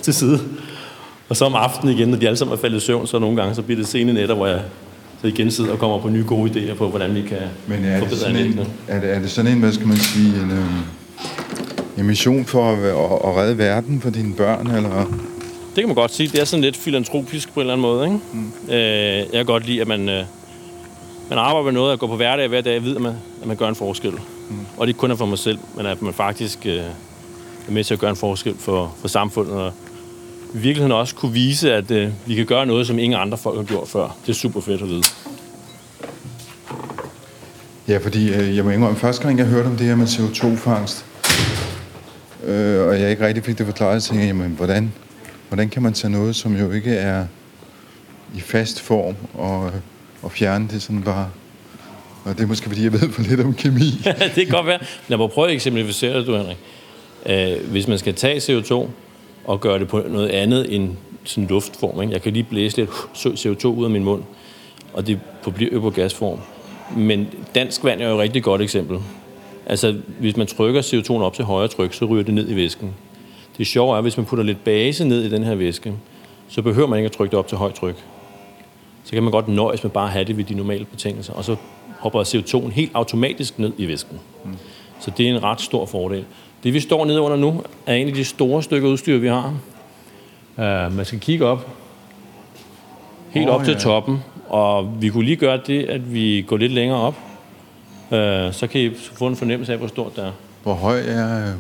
til 0.02 0.14
side. 0.14 0.40
Og 1.30 1.36
så 1.36 1.46
om 1.46 1.56
aftenen 1.56 1.98
igen, 1.98 2.10
når 2.10 2.18
de 2.18 2.26
alle 2.26 2.38
sammen 2.38 2.58
er 2.58 2.62
faldet 2.62 2.78
i 2.78 2.86
søvn, 2.86 3.08
så 3.08 3.20
nogle 3.20 3.38
gange 3.38 3.56
så 3.56 3.62
bliver 3.62 3.78
det 3.78 3.88
sene 3.88 4.14
nætter, 4.14 4.36
hvor 4.36 4.48
jeg 4.48 4.62
så 5.26 5.30
igen 5.30 5.52
sidder 5.52 5.72
og 5.72 5.80
kommer 5.80 6.00
på 6.00 6.10
nye 6.10 6.24
gode 6.28 6.52
idéer 6.52 6.76
på, 6.76 6.90
hvordan 6.90 7.16
vi 7.16 7.22
kan 7.22 7.38
Men 7.68 7.86
er 7.86 8.00
det 8.00 8.18
sådan 8.18 8.36
en, 8.36 8.60
er 8.88 9.00
det, 9.00 9.10
er 9.16 9.20
det 9.20 9.32
sådan 9.32 9.52
en, 9.52 9.60
hvad 9.60 9.72
skal 9.72 9.88
man 9.88 9.98
sige, 9.98 10.28
en, 10.28 10.52
øh, 10.52 12.00
en 12.00 12.06
mission 12.06 12.46
for 12.46 12.72
at, 12.72 12.80
at, 12.80 13.30
at 13.30 13.38
redde 13.38 13.58
verden 13.58 14.02
for 14.02 14.10
dine 14.10 14.34
børn, 14.34 14.68
eller 14.68 15.06
det 15.76 15.82
kan 15.82 15.88
man 15.88 15.96
godt 15.96 16.14
sige. 16.14 16.30
Det 16.30 16.42
er 16.42 16.46
sådan 16.46 16.64
lidt 16.64 16.78
filantropisk 16.78 17.54
på 17.54 17.60
en 17.60 17.62
eller 17.62 17.74
anden 17.74 17.82
måde. 17.82 18.06
Ikke? 18.06 18.20
Mm. 18.34 18.52
Øh, 18.70 19.18
jeg 19.18 19.32
kan 19.34 19.46
godt 19.46 19.66
lide, 19.66 19.82
at 19.82 19.88
man, 19.88 20.10
øh, 20.10 20.24
man 21.30 21.40
arbejder 21.40 21.64
med 21.64 21.72
noget, 21.72 21.94
at 21.94 22.00
gå 22.00 22.08
på 22.08 22.16
hverdag 22.16 22.48
hver 22.48 22.62
dag, 22.62 22.84
ved, 22.84 22.96
at 22.96 23.02
man, 23.02 23.14
at 23.42 23.48
man 23.48 23.58
gør 23.58 23.68
en 23.68 23.76
forskel. 23.76 24.12
Mm. 24.12 24.56
Og 24.78 24.88
det 24.88 24.88
ikke 24.88 25.00
kun 25.00 25.12
er 25.12 25.16
for 25.16 25.26
mig 25.26 25.40
selv, 25.40 25.58
men 25.78 25.86
at 25.86 26.02
man 26.02 26.14
faktisk 26.14 26.66
øh, 26.66 26.78
er 27.68 27.72
med 27.72 27.84
til 27.84 27.94
at 27.94 28.00
gøre 28.00 28.10
en 28.10 28.16
forskel 28.16 28.56
for, 28.58 28.96
for 29.02 29.08
samfundet. 29.08 29.54
Og 29.54 29.72
i 30.54 30.58
virkeligheden 30.58 30.92
også 30.92 31.16
kunne 31.16 31.34
vise, 31.34 31.74
at 31.74 31.92
øh, 31.92 32.10
vi 32.26 32.36
kan 32.36 32.46
gøre 32.46 32.66
noget, 32.66 32.88
som 32.88 33.00
ingen 33.00 33.20
andre 33.20 33.38
folk 33.38 33.58
har 33.58 33.64
gjort 33.64 33.88
før. 33.88 34.18
Det 34.26 34.30
er 34.30 34.34
super 34.34 34.62
fedt 34.62 34.82
at 34.82 34.90
vide. 34.90 35.04
Ja, 37.88 37.98
fordi 37.98 38.34
øh, 38.34 38.56
jeg 38.56 38.64
må 38.64 38.70
indrømme, 38.70 38.98
første 38.98 39.24
gang 39.24 39.40
jeg 39.40 39.48
hørte 39.48 39.68
om 39.68 39.78
det 39.78 39.88
her 39.88 39.96
med 39.96 40.08
CO2-fangst, 40.08 41.06
øh, 42.44 42.88
og 42.88 43.02
jeg 43.02 43.10
ikke 43.10 43.28
rigtig 43.28 43.44
fik 43.44 43.58
det 43.58 43.66
forklaret, 43.66 44.04
så 44.04 44.10
tænkte 44.10 44.28
jeg, 44.28 44.36
jamen, 44.36 44.52
hvordan, 44.52 44.94
hvordan 45.48 45.70
kan 45.70 45.82
man 45.82 45.94
tage 45.94 46.12
noget, 46.12 46.36
som 46.36 46.56
jo 46.56 46.72
ikke 46.72 46.96
er 46.96 47.26
i 48.36 48.40
fast 48.40 48.82
form, 48.82 49.16
og 49.34 49.72
og 50.26 50.32
fjerne 50.32 50.68
det 50.72 50.82
sådan 50.82 51.04
bare. 51.04 51.30
Og 52.24 52.38
det 52.38 52.44
er 52.44 52.48
måske, 52.48 52.68
fordi 52.68 52.84
jeg 52.84 52.94
ved 52.94 53.12
for 53.12 53.22
lidt 53.22 53.40
om 53.40 53.54
kemi. 53.54 53.90
det 54.36 54.36
kan 54.36 54.48
godt 54.48 54.68
være. 54.68 54.80
Lad 55.08 55.18
mig 55.18 55.30
prøve 55.30 55.48
at 55.48 55.54
eksemplificere 55.54 56.18
det, 56.18 56.28
du 56.28 56.38
Henrik. 56.38 56.58
Uh, 57.26 57.72
hvis 57.72 57.88
man 57.88 57.98
skal 57.98 58.14
tage 58.14 58.38
CO2 58.38 58.88
og 59.46 59.62
gøre 59.62 59.80
det 59.80 59.88
på 59.88 60.04
noget 60.10 60.30
andet 60.30 60.76
end 60.76 60.90
sådan 61.24 61.48
luftform, 61.48 62.02
ikke? 62.02 62.14
jeg 62.14 62.22
kan 62.22 62.34
lige 62.34 62.44
blæse 62.44 62.78
lidt 62.78 62.90
CO2 63.16 63.68
ud 63.68 63.84
af 63.84 63.90
min 63.90 64.04
mund, 64.04 64.24
og 64.94 65.08
det 65.08 65.20
bliver 65.56 65.80
på 65.80 65.90
gasform. 65.90 66.40
Men 66.98 67.28
dansk 67.56 67.84
vand 67.84 68.02
er 68.02 68.08
jo 68.08 68.14
et 68.14 68.20
rigtig 68.20 68.44
godt 68.44 68.62
eksempel. 68.62 69.00
Altså, 69.66 69.96
hvis 70.20 70.38
man 70.38 70.48
trykker 70.48 70.82
CO2 70.82 71.12
op 71.12 71.34
til 71.34 71.46
højere 71.46 71.68
tryk, 71.68 71.94
så 71.94 72.06
ryger 72.06 72.24
det 72.24 72.34
ned 72.34 72.50
i 72.50 72.56
væsken. 72.56 72.94
Det 73.58 73.68
sjove 73.68 73.94
er, 73.94 73.98
at 73.98 74.04
hvis 74.04 74.18
man 74.18 74.26
putter 74.26 74.44
lidt 74.44 74.64
base 74.64 75.06
ned 75.06 75.24
i 75.24 75.30
den 75.30 75.44
her 75.44 75.56
væske, 75.56 75.94
så 76.50 76.62
behøver 76.62 76.88
man 76.88 77.00
ikke 77.00 77.06
at 77.06 77.12
trykke 77.12 77.32
det 77.32 77.40
op 77.40 77.48
til 77.48 77.58
højt 77.58 77.74
tryk 77.74 77.96
så 79.06 79.12
kan 79.12 79.24
man 79.24 79.32
godt 79.32 79.48
nøjes 79.48 79.84
med 79.84 79.92
bare 79.92 80.06
at 80.06 80.12
have 80.12 80.26
det 80.26 80.38
ved 80.38 80.44
de 80.44 80.54
normale 80.54 80.86
betingelser, 80.86 81.34
og 81.34 81.44
så 81.44 81.56
hopper 82.00 82.24
CO2'en 82.24 82.70
helt 82.70 82.92
automatisk 82.94 83.60
ned 83.60 83.74
i 83.78 83.88
væsken. 83.88 84.20
Mm. 84.46 84.58
Så 85.00 85.12
det 85.18 85.28
er 85.28 85.36
en 85.36 85.44
ret 85.44 85.62
stor 85.62 85.86
fordel. 85.86 86.26
Det 86.66 86.74
vi 86.74 86.80
står 86.80 87.06
nede 87.06 87.22
under 87.22 87.38
nu, 87.38 87.64
er 87.86 87.94
en 87.94 88.08
af 88.08 88.14
de 88.14 88.26
store 88.26 88.64
stykker 88.64 88.90
udstyr, 88.90 89.18
vi 89.18 89.28
har. 89.28 89.54
Uh, 90.58 90.96
man 90.96 91.06
skal 91.06 91.20
kigge 91.20 91.46
op, 91.46 91.68
helt 93.30 93.50
oh, 93.50 93.56
op 93.56 93.64
til 93.64 93.74
ja. 93.74 93.80
toppen, 93.80 94.24
og 94.48 94.98
vi 95.02 95.10
kunne 95.10 95.26
lige 95.26 95.36
gøre 95.36 95.60
det, 95.68 95.84
at 95.84 96.14
vi 96.14 96.46
går 96.48 96.58
lidt 96.58 96.72
længere 96.72 97.00
op. 97.00 97.16
Uh, 98.12 98.18
så 98.52 98.68
kan 98.72 98.82
I 98.82 98.92
få 99.14 99.28
en 99.28 99.36
fornemmelse 99.36 99.72
af, 99.72 99.78
hvor 99.78 99.88
stort 99.88 100.16
det 100.16 100.24
er. 100.24 100.32
Hvor 100.64 100.74
høj 100.74 101.00
er, 101.00 101.54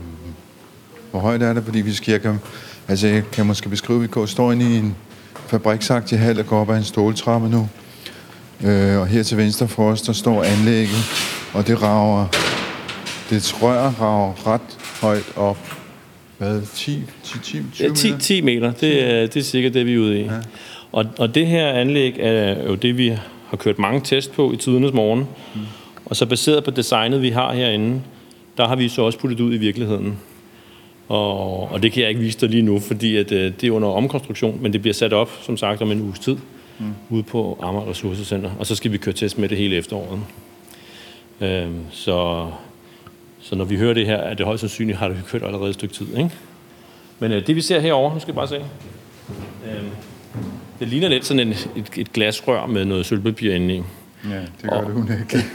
hvor 1.12 1.20
højt 1.20 1.44
er 1.44 1.54
det? 1.54 1.64
Fordi 1.64 1.82
vi 1.82 1.94
skal, 1.94 2.12
jeg 2.12 2.22
kan, 2.22 2.40
altså 2.88 3.08
jeg 3.08 3.24
kan 3.32 3.46
måske 3.46 3.70
beskrive, 3.70 4.04
at 4.04 4.22
vi 4.22 4.28
står 4.28 4.52
inde 4.52 4.76
i 4.76 4.78
en, 4.78 4.96
fabriksagtig 5.48 6.20
hal, 6.20 6.36
der 6.38 6.44
går 6.44 6.62
op 6.62 6.70
ad 6.70 6.78
en 6.78 6.84
ståltrappe 6.84 7.50
nu. 7.50 7.70
Øh, 8.64 9.00
og 9.00 9.08
her 9.08 9.24
til 9.24 9.38
venstre 9.38 9.68
for 9.68 9.92
os, 9.92 10.02
der 10.02 10.14
står 10.14 10.44
anlægget, 10.44 11.32
og 11.54 11.68
det 11.68 11.82
rager, 11.82 12.28
det 13.30 13.64
rør 13.64 13.90
rager 13.90 14.48
ret 14.48 14.85
højt 15.06 15.34
op. 15.36 15.58
Hvad, 16.38 16.62
10, 16.74 17.02
10, 17.24 17.40
10 17.40 17.40
20 17.40 17.64
meter? 17.90 17.96
10, 17.96 18.14
10 18.20 18.42
meter, 18.42 18.72
det 18.72 19.04
er, 19.04 19.28
det 19.28 19.38
er 19.38 19.44
sikkert 19.44 19.74
det, 19.74 19.86
vi 19.86 19.94
er 19.94 20.00
ude 20.00 20.20
i. 20.20 20.24
Ja. 20.24 20.32
Og, 20.92 21.06
og 21.18 21.36
det 21.36 21.48
her 21.48 21.70
anlæg 21.70 22.16
er 22.20 22.68
jo 22.68 22.76
det, 22.76 22.98
vi 22.98 23.18
har 23.48 23.58
kørt 23.58 23.80
mange 23.80 24.02
test 24.04 24.32
på 24.32 24.52
i 24.52 24.58
tidernes 24.58 24.94
morgen. 24.94 25.28
Mm. 25.56 25.62
Og 26.06 26.16
så 26.16 26.26
baseret 26.26 26.64
på 26.64 26.72
designet, 26.72 27.22
vi 27.22 27.30
har 27.30 27.54
herinde, 27.54 28.02
der 28.58 28.68
har 28.68 28.76
vi 28.76 28.90
så 28.90 29.02
også 29.02 29.20
puttet 29.20 29.40
ud 29.40 29.54
i 29.54 29.58
virkeligheden. 29.58 30.18
Og, 31.08 31.72
og 31.72 31.84
det 31.84 31.92
kan 31.92 32.02
jeg 32.02 32.10
ikke 32.10 32.22
vise 32.22 32.40
dig 32.40 32.50
lige 32.50 32.62
nu, 32.62 32.80
fordi 32.80 33.18
at, 33.18 33.32
øh, 33.32 33.54
det 33.62 33.68
er 33.68 33.72
under 33.72 33.88
omkonstruktion, 33.88 34.60
men 34.62 34.74
det 34.74 34.82
bliver 34.82 34.94
sat 34.94 35.14
op, 35.14 35.32
som 35.42 35.58
sagt, 35.58 35.82
om 35.82 35.92
en 35.92 36.02
uges 36.02 36.20
tid, 36.20 36.38
mm. 36.80 36.86
ude 37.10 37.24
på 37.24 37.60
Amager 37.62 37.90
Ressourcecenter, 37.90 38.52
og 38.60 38.66
så 38.66 38.76
skal 38.76 38.92
vi 38.92 38.98
køre 38.98 39.16
test 39.16 39.38
med 39.38 39.50
det 39.50 39.58
hele 39.58 39.76
efteråret. 39.76 40.20
Øhm, 41.42 41.80
så, 41.92 42.48
så 43.50 43.56
når 43.56 43.66
vi 43.66 43.78
hører 43.78 43.94
det 43.94 44.06
her, 44.06 44.18
er 44.18 44.34
det 44.34 44.46
højst 44.46 44.60
sandsynligt, 44.60 44.98
har 44.98 45.08
det 45.08 45.18
kørt 45.28 45.44
allerede 45.44 45.70
et 45.70 45.76
stykke 45.76 45.96
tid. 45.96 46.18
Ikke? 46.18 46.30
Men 47.20 47.32
øh, 47.32 47.48
det 47.48 47.56
vi 47.56 47.62
ser 47.62 47.80
herovre, 47.80 48.14
nu 48.14 48.20
skal 48.20 48.34
vi 48.34 48.36
bare 48.36 48.48
se. 48.48 48.56
Øhm, 48.56 49.90
det 50.80 50.88
ligner 50.88 51.08
lidt 51.08 51.26
sådan 51.26 51.48
en, 51.48 51.54
et, 51.76 51.90
et 51.98 52.14
glasrør 52.14 52.66
med 52.66 52.86
noget 52.86 53.06
sølvpapir 53.06 53.54
inde 53.54 53.76
i. 53.76 53.82
Ja, 54.30 54.40
det 54.40 54.50
gør 54.62 54.70
og, 54.70 54.86
det 54.86 54.94
hun 54.94 55.10
ikke. 55.22 55.46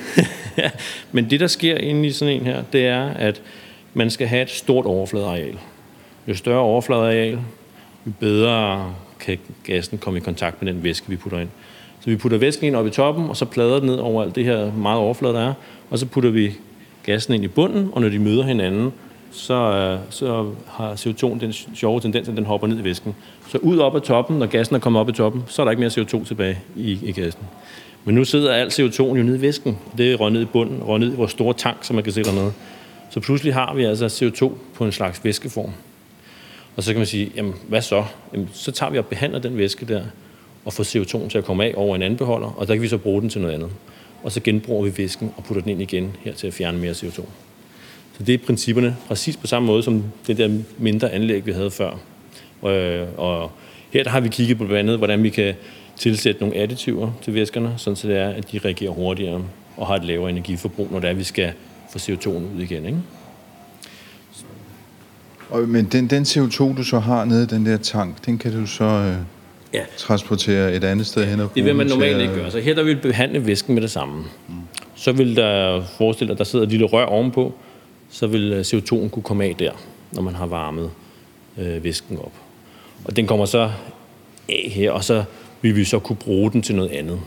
ja, 0.59 0.71
men 1.13 1.31
det 1.31 1.41
der 1.41 1.47
sker 1.47 1.77
inde 1.77 2.07
i 2.07 2.11
sådan 2.11 2.35
en 2.35 2.47
her, 2.47 2.63
det 2.73 2.87
er, 2.87 3.05
at 3.07 3.43
man 3.95 4.11
skal 4.11 4.27
have 4.27 4.43
et 4.43 4.51
stort 4.51 4.87
overfladeareal. 4.87 5.59
Jo 6.29 6.35
større 6.35 6.61
overfladeareal, 6.61 7.39
jo 8.07 8.13
bedre 8.21 8.95
kan 9.21 9.39
gassen 9.65 9.99
komme 9.99 10.19
i 10.19 10.23
kontakt 10.23 10.63
med 10.63 10.73
den 10.73 10.83
væske, 10.83 11.09
vi 11.09 11.17
putter 11.17 11.39
ind. 11.39 11.49
Så 12.01 12.11
vi 12.11 12.17
putter 12.17 12.39
væsken 12.39 12.67
ind 12.67 12.77
op 12.77 12.87
i 12.87 12.91
toppen, 12.91 13.29
og 13.29 13.37
så 13.37 13.45
plader 13.45 13.79
den 13.79 13.87
ned 13.87 13.97
over 13.97 14.23
alt 14.23 14.35
det 14.35 14.45
her 14.45 14.73
meget 14.73 14.99
overflade, 14.99 15.35
der 15.35 15.49
er. 15.49 15.55
Og 15.91 15.99
så 15.99 16.07
putter 16.07 16.31
vi 16.31 16.53
gassen 17.13 17.35
ind 17.35 17.45
i 17.45 17.49
bunden, 17.49 17.91
og 17.93 18.01
når 18.01 18.09
de 18.09 18.19
møder 18.19 18.43
hinanden, 18.43 18.93
så, 19.31 19.55
øh, 19.55 19.99
så 20.11 20.51
har 20.67 20.95
CO2 20.95 21.41
den 21.41 21.53
sjove 21.53 22.01
tendens, 22.01 22.29
at 22.29 22.37
den 22.37 22.47
hopper 22.47 22.67
ned 22.67 22.79
i 22.81 22.85
væsken. 22.85 23.15
Så 23.49 23.59
ud 23.59 23.79
op 23.79 23.97
ad 23.97 24.01
toppen, 24.01 24.39
når 24.39 24.47
gassen 24.47 24.77
er 24.77 24.81
kommet 24.81 25.01
op 25.01 25.09
i 25.09 25.13
toppen, 25.13 25.45
så 25.47 25.63
er 25.63 25.65
der 25.65 25.71
ikke 25.71 25.81
mere 25.81 25.91
CO2 25.91 26.25
tilbage 26.25 26.59
i, 26.77 26.99
i 27.03 27.13
gassen. 27.13 27.43
Men 28.05 28.15
nu 28.15 28.25
sidder 28.25 28.53
alt 28.53 28.81
CO2 28.81 29.03
jo 29.03 29.15
nede 29.15 29.39
i 29.39 29.41
væsken. 29.41 29.79
Det 29.99 30.13
er 30.13 30.29
ned 30.29 30.43
i 30.43 30.45
bunden, 30.45 30.83
røget 30.83 31.01
ned 31.01 31.13
i 31.13 31.17
vores 31.17 31.31
store 31.31 31.55
tank, 31.55 31.85
som 31.85 31.95
man 31.95 32.05
kan 32.05 32.13
se 32.13 32.23
dernede. 32.23 32.53
Så 33.11 33.21
pludselig 33.21 33.55
har 33.55 33.75
vi 33.75 33.85
altså 33.85 34.07
CO2 34.07 34.53
på 34.75 34.85
en 34.85 34.93
slags 34.93 35.25
væskeform. 35.25 35.71
Og 36.77 36.83
så 36.83 36.93
kan 36.93 36.99
man 36.99 37.07
sige, 37.07 37.33
jamen 37.37 37.55
hvad 37.69 37.83
så? 37.83 38.05
Jamen, 38.33 38.49
så 38.53 38.73
tager 38.73 38.91
vi 38.91 38.99
og 38.99 39.07
behandler 39.07 39.39
den 39.39 39.59
væske 39.59 39.87
der, 39.87 40.03
og 40.65 40.73
får 40.73 40.85
CO2 40.85 41.29
til 41.29 41.39
at 41.39 41.45
komme 41.45 41.65
af 41.65 41.75
over 41.77 41.97
en 41.97 42.03
anden 42.03 42.17
beholder, 42.17 42.49
og 42.49 42.69
der 42.69 42.75
kan 42.75 42.83
vi 42.83 42.89
så 42.89 42.99
bruge 42.99 43.21
den 43.21 43.31
til 43.31 43.41
noget 43.41 43.55
andet. 43.55 43.71
Og 44.23 44.33
så 44.33 44.41
genbruger 44.41 44.85
vi 44.85 44.99
væsken 44.99 45.33
og 45.37 45.45
putter 45.45 45.63
den 45.63 45.71
ind 45.71 45.83
igen 45.83 46.17
her 46.21 46.35
til 46.35 46.47
at 46.47 46.55
fjerne 46.55 46.79
mere 46.79 46.93
CO2. 46.93 47.25
Så 48.19 48.23
det 48.27 48.35
er 48.35 48.39
principperne 48.47 48.97
præcis 49.09 49.37
på 49.37 49.47
samme 49.47 49.67
måde 49.67 49.83
som 49.83 50.05
det 50.27 50.39
der 50.39 50.59
mindre 50.79 51.13
anlæg, 51.13 51.47
vi 51.47 51.53
havde 51.53 51.71
før. 51.71 52.01
Og, 52.63 52.73
øh, 52.73 53.09
og 53.17 53.51
her 53.91 54.03
der 54.03 54.11
har 54.11 54.21
vi 54.21 54.29
kigget 54.29 54.59
på 54.59 54.65
blandt 54.65 54.81
andet, 54.81 54.99
hvordan 54.99 55.23
vi 55.23 55.29
kan 55.29 55.55
tilsætte 55.97 56.41
nogle 56.41 56.57
additiver 56.57 57.13
til 57.23 57.35
væskerne, 57.35 57.75
sådan 57.77 57.97
så 57.97 58.09
det 58.09 58.17
er, 58.17 58.29
at 58.29 58.53
de 58.53 58.61
reagerer 58.65 58.91
hurtigere. 58.91 59.45
og 59.77 59.87
har 59.87 59.95
et 59.95 60.05
lavere 60.05 60.31
energiforbrug, 60.31 60.89
når 60.91 61.01
det 61.01 61.11
er, 61.11 61.15
vi 61.15 61.25
skal 61.25 61.53
få 61.91 61.99
CO2'en 61.99 62.57
ud 62.57 62.61
igen. 62.61 62.87
Ikke? 62.87 62.99
Og, 65.51 65.69
men 65.69 65.85
den, 65.85 66.07
den 66.07 66.23
CO2, 66.23 66.77
du 66.77 66.83
så 66.83 66.99
har 66.99 67.25
nede 67.25 67.43
i 67.43 67.47
den 67.47 67.67
der 67.67 67.77
tank, 67.77 68.27
den 68.27 68.39
kan 68.39 68.53
du 68.53 68.67
så 68.67 68.85
øh, 68.85 69.17
Ja. 69.75 69.81
transportere 69.97 70.75
et 70.75 70.85
andet 70.85 71.07
sted 71.07 71.27
hen 71.27 71.41
og 71.41 71.51
Det 71.55 71.65
vil 71.65 71.77
man 71.77 71.87
normalt 71.87 72.21
ikke 72.21 72.35
gøre. 72.35 72.51
Så 72.51 72.61
her 72.61 72.75
der 72.75 72.83
vil 72.83 72.97
vi 72.97 73.01
behandle 73.01 73.47
væsken 73.47 73.75
med 73.75 73.83
det 73.83 73.91
samme. 73.91 74.25
Så 74.95 75.13
vil 75.13 75.37
der 75.37 75.83
forestille 75.99 76.29
dig, 76.29 76.35
at 76.35 76.39
der 76.39 76.45
sidder 76.45 76.65
et 76.65 76.71
lille 76.71 76.87
rør 76.87 77.05
ovenpå, 77.05 77.55
så 78.11 78.27
vil 78.27 78.53
øh, 78.53 78.61
CO2'en 78.61 79.09
kunne 79.09 79.23
komme 79.23 79.45
af 79.45 79.55
der, 79.59 79.73
når 80.13 80.23
man 80.23 80.35
har 80.35 80.47
varmet 80.47 80.91
øh, 81.59 81.85
væsken 81.85 82.19
op. 82.19 82.33
Og 83.05 83.17
den 83.17 83.27
kommer 83.27 83.47
så 83.47 83.71
af 84.49 84.71
her, 84.73 84.91
og 84.91 85.05
så 85.05 85.25
vil 85.63 85.77
vi 85.77 85.85
så 85.85 85.99
kunne 85.99 86.17
bruge 86.17 86.51
den 86.51 86.63
til 86.63 86.75
noget 86.75 86.91
andet. 86.91 87.21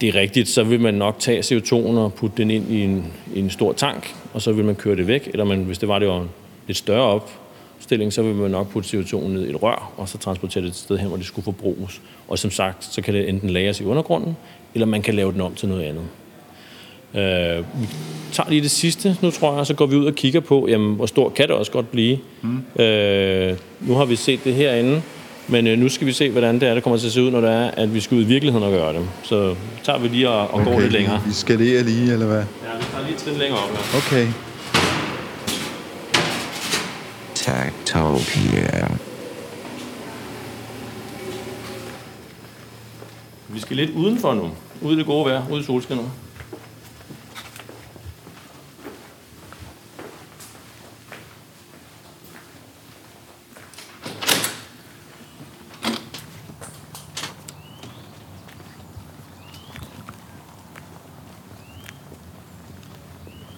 Det 0.00 0.08
er 0.08 0.14
rigtigt, 0.14 0.48
så 0.48 0.64
vil 0.64 0.80
man 0.80 0.94
nok 0.94 1.18
tage 1.18 1.40
CO2'en 1.40 1.74
og 1.74 2.14
putte 2.14 2.36
den 2.36 2.50
ind 2.50 2.72
i 2.72 2.82
en, 2.84 3.12
i 3.34 3.38
en 3.38 3.50
stor 3.50 3.72
tank, 3.72 4.14
og 4.32 4.42
så 4.42 4.52
vil 4.52 4.64
man 4.64 4.74
køre 4.74 4.96
det 4.96 5.06
væk. 5.06 5.28
Eller 5.32 5.44
man, 5.44 5.58
hvis 5.58 5.78
det 5.78 5.88
var, 5.88 5.98
det 5.98 6.08
var 6.08 6.26
lidt 6.66 6.78
større 6.78 7.20
opstilling, 7.78 8.12
så 8.12 8.22
vil 8.22 8.34
man 8.34 8.50
nok 8.50 8.70
putte 8.70 8.98
CO2'en 8.98 9.28
ned 9.28 9.46
i 9.46 9.50
et 9.50 9.62
rør, 9.62 9.92
og 9.96 10.08
så 10.08 10.18
transportere 10.18 10.62
det 10.62 10.68
et 10.68 10.76
sted 10.76 10.98
hen, 10.98 11.08
hvor 11.08 11.16
det 11.16 11.26
skulle 11.26 11.44
forbruges. 11.44 12.00
Og 12.28 12.38
som 12.38 12.50
sagt, 12.50 12.84
så 12.84 13.02
kan 13.02 13.14
det 13.14 13.28
enten 13.28 13.50
lagres 13.50 13.80
i 13.80 13.84
undergrunden, 13.84 14.36
eller 14.74 14.86
man 14.86 15.02
kan 15.02 15.14
lave 15.14 15.32
den 15.32 15.40
om 15.40 15.54
til 15.54 15.68
noget 15.68 15.82
andet. 15.82 16.02
Øh, 17.14 17.64
vi 17.80 17.88
tager 18.32 18.50
lige 18.50 18.62
det 18.62 18.70
sidste 18.70 19.16
nu, 19.22 19.30
tror 19.30 19.56
jeg, 19.56 19.66
så 19.66 19.74
går 19.74 19.86
vi 19.86 19.96
ud 19.96 20.06
og 20.06 20.14
kigger 20.14 20.40
på, 20.40 20.66
jamen, 20.68 20.94
hvor 20.94 21.06
stor 21.06 21.28
kan 21.28 21.48
det 21.48 21.56
også 21.56 21.72
godt 21.72 21.90
blive. 21.90 22.18
Mm. 22.42 22.82
Øh, 22.82 23.56
nu 23.80 23.94
har 23.94 24.04
vi 24.04 24.16
set 24.16 24.44
det 24.44 24.54
herinde, 24.54 25.02
men 25.48 25.66
øh, 25.66 25.78
nu 25.78 25.88
skal 25.88 26.06
vi 26.06 26.12
se, 26.12 26.30
hvordan 26.30 26.60
det 26.60 26.68
er, 26.68 26.74
det 26.74 26.82
kommer 26.82 26.98
til 26.98 27.06
at 27.06 27.12
se 27.12 27.22
ud, 27.22 27.30
når 27.30 27.40
det 27.40 27.50
er, 27.50 27.70
at 27.70 27.94
vi 27.94 28.00
skal 28.00 28.16
ud 28.16 28.22
i 28.22 28.26
virkeligheden 28.26 28.66
og 28.66 28.72
gøre 28.72 28.92
det. 28.92 29.06
Så 29.22 29.54
tager 29.84 29.98
vi 29.98 30.08
lige 30.08 30.28
og, 30.28 30.40
og 30.40 30.54
okay, 30.54 30.64
går 30.64 30.80
lidt 30.80 30.92
længere. 30.92 31.20
Vi 31.26 31.32
skalerer 31.32 31.82
lige, 31.82 32.12
eller 32.12 32.26
hvad? 32.26 32.36
Ja, 32.36 32.42
vi 32.78 32.84
tager 32.92 33.04
lige 33.04 33.14
et 33.14 33.20
trin 33.20 33.34
længere 33.34 33.58
op. 33.58 33.70
Ja. 33.92 33.98
Okay. 33.98 34.26
Tactopia. 37.48 38.88
Vi 43.48 43.60
skal 43.60 43.76
lidt 43.76 43.90
udenfor 43.90 44.34
nu. 44.34 44.50
Ude 44.82 44.94
i 44.94 44.96
det 44.96 45.06
gode 45.06 45.24
vejr, 45.24 45.50
ude 45.50 45.60
i 45.60 45.64
solskinnet. 45.64 46.10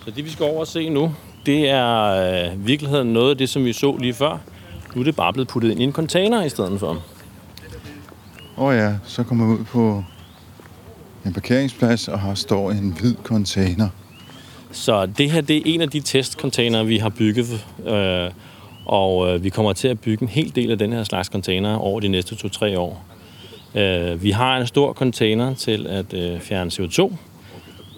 Så 0.05 0.11
det 0.11 0.24
vi 0.24 0.31
skal 0.31 0.44
over 0.44 0.61
og 0.61 0.66
se 0.66 0.88
nu, 0.88 1.14
det 1.46 1.68
er 1.68 2.05
øh, 2.50 2.66
virkeligheden 2.66 3.12
noget 3.12 3.31
af 3.31 3.38
det, 3.38 3.48
som 3.48 3.64
vi 3.64 3.72
så 3.72 3.96
lige 3.96 4.14
før. 4.14 4.38
Nu 4.94 5.00
er 5.00 5.05
det 5.05 5.16
bare 5.16 5.33
blevet 5.33 5.48
puttet 5.48 5.70
ind 5.70 5.81
i 5.81 5.85
en 5.85 5.92
container 5.92 6.44
i 6.44 6.48
stedet 6.48 6.81
for. 6.81 7.03
Åh 8.57 8.64
oh 8.64 8.76
ja, 8.76 8.94
så 9.05 9.22
kommer 9.22 9.46
vi 9.46 9.53
ud 9.53 9.64
på 9.64 10.05
en 11.26 11.33
parkeringsplads, 11.33 12.09
og 12.09 12.20
her 12.20 12.35
står 12.35 12.70
en 12.70 12.96
hvid 13.00 13.14
container. 13.22 13.88
Så 14.72 15.07
det 15.07 15.31
her 15.31 15.40
det 15.40 15.57
er 15.57 15.62
en 15.64 15.81
af 15.81 15.90
de 15.90 16.00
testcontainere, 16.00 16.87
vi 16.87 16.98
har 16.98 17.09
bygget. 17.09 17.66
Øh, 17.87 18.31
og 18.87 19.29
øh, 19.29 19.44
vi 19.44 19.48
kommer 19.48 19.72
til 19.72 19.88
at 19.88 20.00
bygge 20.00 20.22
en 20.22 20.29
hel 20.29 20.55
del 20.55 20.70
af 20.70 20.79
den 20.79 20.92
her 20.92 21.05
slags 21.05 21.29
container 21.29 21.76
over 21.76 22.00
de 22.00 22.09
næste 22.09 22.35
2-3 22.35 22.79
år. 22.79 23.05
Øh, 23.74 24.22
vi 24.22 24.31
har 24.31 24.59
en 24.59 24.66
stor 24.66 24.92
container 24.92 25.55
til 25.55 25.87
at 25.87 26.14
øh, 26.14 26.40
fjerne 26.40 26.70
CO2, 26.70 27.14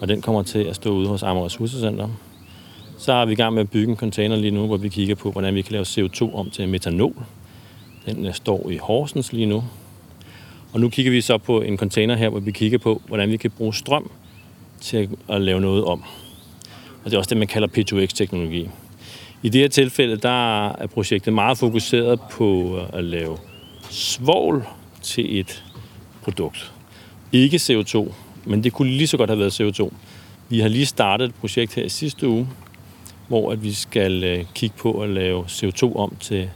og 0.01 0.07
den 0.07 0.21
kommer 0.21 0.43
til 0.43 0.59
at 0.59 0.75
stå 0.75 0.89
ude 0.89 1.07
hos 1.07 1.23
Amager 1.23 1.45
Ressourcecenter. 1.45 2.09
Så 3.03 3.13
er 3.13 3.25
vi 3.25 3.31
i 3.31 3.35
gang 3.35 3.53
med 3.53 3.61
at 3.61 3.69
bygge 3.69 3.91
en 3.91 3.97
container 3.97 4.35
lige 4.35 4.51
nu, 4.51 4.65
hvor 4.67 4.77
vi 4.77 4.89
kigger 4.89 5.15
på, 5.15 5.31
hvordan 5.31 5.55
vi 5.55 5.61
kan 5.61 5.71
lave 5.71 5.83
CO2 5.83 6.35
om 6.35 6.49
til 6.49 6.69
metanol. 6.69 7.15
Den 8.05 8.25
øh, 8.25 8.33
står 8.33 8.69
i 8.69 8.77
Horsens 8.77 9.33
lige 9.33 9.45
nu. 9.45 9.63
Og 10.73 10.79
nu 10.79 10.89
kigger 10.89 11.11
vi 11.11 11.21
så 11.21 11.37
på 11.37 11.61
en 11.61 11.77
container 11.77 12.15
her, 12.15 12.29
hvor 12.29 12.39
vi 12.39 12.51
kigger 12.51 12.77
på, 12.77 13.01
hvordan 13.07 13.29
vi 13.29 13.37
kan 13.37 13.51
bruge 13.51 13.73
strøm 13.73 14.11
til 14.81 15.09
at 15.29 15.41
lave 15.41 15.61
noget 15.61 15.85
om. 15.85 16.03
Og 17.03 17.05
det 17.05 17.13
er 17.13 17.17
også 17.17 17.29
det, 17.29 17.37
man 17.37 17.47
kalder 17.47 17.67
P2X-teknologi. 17.67 18.69
I 19.43 19.49
det 19.49 19.61
her 19.61 19.67
tilfælde, 19.67 20.17
der 20.17 20.67
er 20.67 20.87
projektet 20.87 21.33
meget 21.33 21.57
fokuseret 21.57 22.19
på 22.31 22.79
at 22.93 23.03
lave 23.03 23.37
svovl 23.89 24.65
til 25.01 25.39
et 25.39 25.63
produkt. 26.21 26.71
Ikke 27.31 27.57
CO2, 27.57 28.13
men 28.45 28.63
det 28.63 28.73
kunne 28.73 28.91
lige 28.91 29.07
så 29.07 29.17
godt 29.17 29.29
have 29.29 29.39
været 29.39 29.61
CO2. 29.61 29.93
Vi 30.49 30.59
har 30.59 30.67
lige 30.67 30.85
startet 30.85 31.25
et 31.25 31.35
projekt 31.35 31.75
her 31.75 31.83
i 31.83 31.89
sidste 31.89 32.27
uge, 32.27 32.47
hvor 33.33 33.51
at 33.51 33.63
vi 33.63 33.73
skal 33.73 34.23
øh, 34.23 34.45
kigge 34.55 34.75
på 34.77 35.01
at 35.01 35.09
lave 35.09 35.43
CO2 35.43 35.95
om 35.95 36.15
til, 36.19 36.49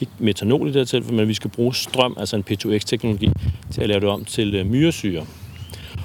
ikke 0.00 0.12
metanol 0.18 0.68
i 0.68 0.72
det 0.72 0.80
her 0.80 0.84
tilfælde, 0.84 1.16
men 1.16 1.28
vi 1.28 1.34
skal 1.34 1.50
bruge 1.50 1.74
strøm, 1.74 2.16
altså 2.18 2.36
en 2.36 2.44
P2X-teknologi, 2.50 3.28
til 3.70 3.80
at 3.80 3.88
lave 3.88 4.00
det 4.00 4.08
om 4.08 4.24
til 4.24 4.54
øh, 4.54 4.66
myresyre. 4.66 5.26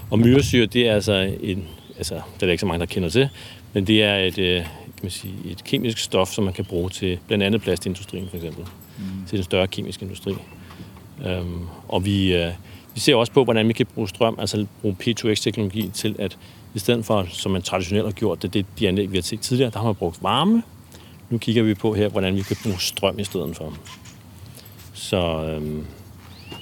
Og 0.09 0.19
myresyre, 0.19 0.65
det 0.65 0.87
er 0.87 0.93
altså 0.93 1.35
en, 1.41 1.67
altså, 1.97 2.13
det 2.13 2.43
er 2.43 2.45
der 2.45 2.51
ikke 2.51 2.61
så 2.61 2.65
mange, 2.65 2.79
der 2.79 2.85
kender 2.85 3.09
til, 3.09 3.29
men 3.73 3.87
det 3.87 4.03
er 4.03 4.15
et, 4.15 4.37
øh, 4.37 4.61
kan 4.61 5.01
man 5.01 5.11
sige, 5.11 5.33
et 5.51 5.63
kemisk 5.63 5.97
stof, 5.97 6.29
som 6.29 6.43
man 6.43 6.53
kan 6.53 6.65
bruge 6.65 6.89
til 6.89 7.19
blandt 7.27 7.43
andet 7.43 7.61
plastindustrien 7.61 8.27
for 8.29 8.37
eksempel. 8.37 8.63
Mm. 8.97 9.03
Til 9.27 9.37
den 9.37 9.43
større 9.43 9.67
kemiske 9.67 10.03
industri. 10.03 10.33
Øhm, 11.25 11.67
og 11.87 12.05
vi, 12.05 12.35
øh, 12.35 12.51
vi 12.93 12.99
ser 12.99 13.15
også 13.15 13.31
på, 13.31 13.43
hvordan 13.43 13.67
vi 13.67 13.73
kan 13.73 13.85
bruge 13.85 14.09
strøm, 14.09 14.37
altså 14.39 14.65
bruge 14.81 14.95
P2X-teknologi 15.03 15.89
til 15.93 16.15
at, 16.19 16.37
i 16.73 16.79
stedet 16.79 17.05
for, 17.05 17.25
som 17.29 17.51
man 17.51 17.61
traditionelt 17.61 18.05
har 18.05 18.11
gjort, 18.11 18.41
det, 18.41 18.53
det 18.53 18.59
er 18.59 18.63
de 18.79 18.87
anlæg, 18.87 19.11
vi 19.11 19.17
har 19.17 19.21
set 19.21 19.39
tidligere, 19.39 19.71
der 19.71 19.79
har 19.79 19.85
man 19.85 19.95
brugt 19.95 20.23
varme. 20.23 20.63
Nu 21.29 21.37
kigger 21.37 21.63
vi 21.63 21.73
på 21.73 21.93
her, 21.93 22.09
hvordan 22.09 22.35
vi 22.35 22.41
kan 22.41 22.57
bruge 22.63 22.79
strøm 22.79 23.19
i 23.19 23.23
stedet 23.23 23.55
for. 23.57 23.73
Så 24.93 25.17
øhm, 25.17 25.85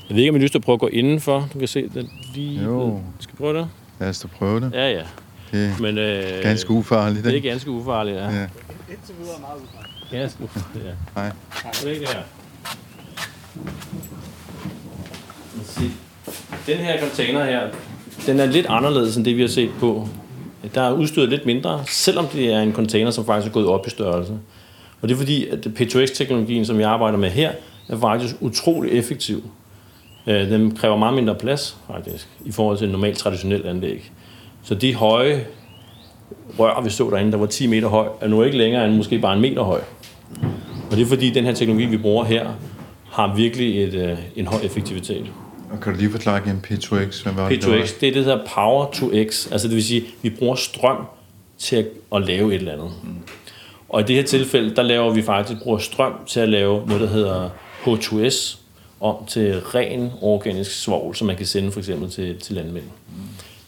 jeg 0.10 0.16
ved 0.16 0.18
ikke, 0.18 0.30
om 0.30 0.36
I 0.36 0.40
har 0.40 0.44
lyst 0.44 0.52
til 0.52 0.60
at 0.60 0.64
prøve 0.64 0.74
at 0.74 0.80
gå 0.80 0.88
indenfor. 0.88 1.50
Du 1.54 1.60
kan 1.60 1.68
se 1.68 1.90
det 1.90 2.10
lige... 2.34 2.64
Jo. 2.64 3.02
Skal 3.20 3.34
vi 3.34 3.38
prøve 3.38 3.58
det? 3.60 3.70
Lad 4.00 4.10
os 4.10 4.20
da 4.20 4.28
prøve 4.28 4.60
det. 4.60 4.72
Ja, 4.74 4.92
ja. 4.92 5.04
Det 5.52 5.66
er 5.66 5.82
Men, 5.82 5.98
øh, 5.98 6.44
ganske 6.44 6.72
ufarligt. 6.72 7.24
Det 7.24 7.32
er 7.32 7.36
ikke? 7.36 7.50
ganske 7.50 7.72
ufarligt, 7.72 8.18
ja. 8.18 8.24
Ja. 8.24 8.48
Indtil 8.90 9.16
videre 9.20 9.40
meget 9.40 9.62
udfordrende. 9.62 9.90
Ganske 10.12 10.44
ufarligt, 10.44 10.86
ja. 10.86 11.22
Det 11.72 11.86
er 11.86 11.90
ikke 11.90 12.02
det 12.02 12.10
her. 12.10 12.22
Lad 15.56 15.62
os 15.62 15.68
se. 15.68 15.92
Den 16.68 16.78
her 16.78 17.00
container 17.00 17.46
her, 17.46 17.70
den 18.28 18.40
er 18.40 18.46
lidt 18.46 18.66
anderledes 18.70 19.18
end 19.18 19.26
det, 19.26 19.36
vi 19.36 19.42
har 19.42 19.48
set 19.48 19.70
på. 19.80 20.08
Der 20.76 20.82
er 20.82 20.92
udstyret 20.92 21.30
lidt 21.30 21.46
mindre, 21.46 21.84
selvom 21.88 22.28
det 22.28 22.54
er 22.54 22.60
en 22.60 22.74
container, 22.74 23.12
som 23.12 23.26
faktisk 23.26 23.50
er 23.50 23.54
gået 23.54 23.68
op 23.68 23.88
i 23.88 23.90
størrelse. 23.90 24.34
Og 25.02 25.10
det 25.10 25.16
er 25.16 25.18
fordi, 25.18 25.48
at 25.48 25.68
P2X-teknologien, 25.80 26.66
som 26.66 26.78
vi 26.78 26.84
arbejder 26.84 27.18
med 27.18 27.30
her, 27.30 27.52
er 27.90 27.98
faktisk 27.98 28.36
utrolig 28.40 28.92
effektiv. 28.92 29.44
Øh, 30.28 30.50
den 30.50 30.76
kræver 30.76 30.98
meget 30.98 31.14
mindre 31.14 31.36
plads, 31.36 31.78
faktisk, 31.88 32.30
i 32.46 32.52
forhold 32.52 32.78
til 32.78 32.86
en 32.86 32.92
normalt 32.92 33.18
traditionelt 33.18 33.66
anlæg. 33.66 34.12
Så 34.64 34.76
de 34.76 34.96
høje 34.96 35.46
rør, 36.60 36.82
vi 36.82 36.90
så 36.90 37.10
derinde, 37.10 37.32
der 37.32 37.38
var 37.38 37.46
10 37.46 37.68
meter 37.68 37.88
høj, 37.88 38.08
er 38.22 38.28
nu 38.28 38.44
ikke 38.44 38.58
længere 38.58 38.86
end 38.86 38.96
måske 38.96 39.20
bare 39.20 39.36
en 39.36 39.42
meter 39.42 39.64
høj. 39.64 39.82
Og 40.92 40.98
det 40.98 41.02
er 41.02 41.06
fordi, 41.06 41.30
den 41.30 41.46
her 41.46 41.54
teknologi, 41.54 41.86
vi 41.86 41.98
bruger 41.98 42.24
her, 42.24 42.48
har 43.12 43.36
virkelig 43.36 43.84
et, 43.84 43.94
øh, 43.94 44.18
en 44.36 44.48
høj 44.48 44.60
effektivitet. 44.64 45.26
Og 45.72 45.80
kan 45.82 45.94
du 45.94 46.00
lige 46.00 46.12
forklare 46.12 46.42
igen 46.46 46.66
P2X? 46.68 47.24
Hvad 47.24 47.34
var 47.34 47.50
det, 47.50 47.64
der 47.64 47.68
P2X, 47.68 47.72
var? 47.72 47.88
det 48.00 48.10
er 48.10 48.14
det, 48.14 48.16
der 48.16 48.22
hedder 48.22 48.46
Power 48.56 48.92
to 48.92 49.12
X. 49.30 49.52
Altså 49.52 49.68
det 49.68 49.76
vil 49.76 49.84
sige, 49.84 50.06
vi 50.22 50.30
bruger 50.30 50.56
strøm 50.56 51.06
til 51.58 51.76
at, 51.76 51.86
at 52.16 52.22
lave 52.22 52.56
et 52.56 52.60
eller 52.60 52.74
andet. 52.74 52.92
Mm. 53.04 53.10
Og 53.90 54.02
i 54.02 54.04
det 54.04 54.16
her 54.16 54.24
tilfælde, 54.24 54.76
der 54.76 54.84
laver 54.84 55.14
vi 55.14 55.22
faktisk 55.22 55.62
bruger 55.62 55.78
strøm 55.78 56.14
til 56.28 56.40
at 56.40 56.50
lave 56.50 56.86
noget, 56.88 57.02
der 57.02 57.08
hedder 57.08 57.50
H2S, 57.84 58.58
om 59.00 59.16
til 59.28 59.60
ren 59.60 60.12
organisk 60.22 60.84
svovl, 60.84 61.16
som 61.16 61.28
man 61.28 61.36
kan 61.36 61.46
sende 61.46 61.72
for 61.72 61.80
eksempel 61.80 62.10
til, 62.10 62.40
til 62.40 62.56
landmænd. 62.56 62.84
Mm. 62.84 63.24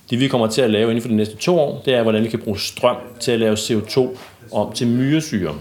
Det 0.09 0.19
vi 0.19 0.27
kommer 0.27 0.47
til 0.47 0.61
at 0.61 0.69
lave 0.69 0.89
inden 0.89 1.01
for 1.01 1.09
de 1.09 1.15
næste 1.15 1.35
to 1.35 1.59
år, 1.59 1.81
det 1.85 1.93
er, 1.93 2.03
hvordan 2.03 2.23
vi 2.23 2.29
kan 2.29 2.39
bruge 2.39 2.59
strøm 2.59 2.97
til 3.19 3.31
at 3.31 3.39
lave 3.39 3.55
CO2 3.55 4.17
om 4.51 4.73
til 4.73 4.87
myresyre. 4.87 5.55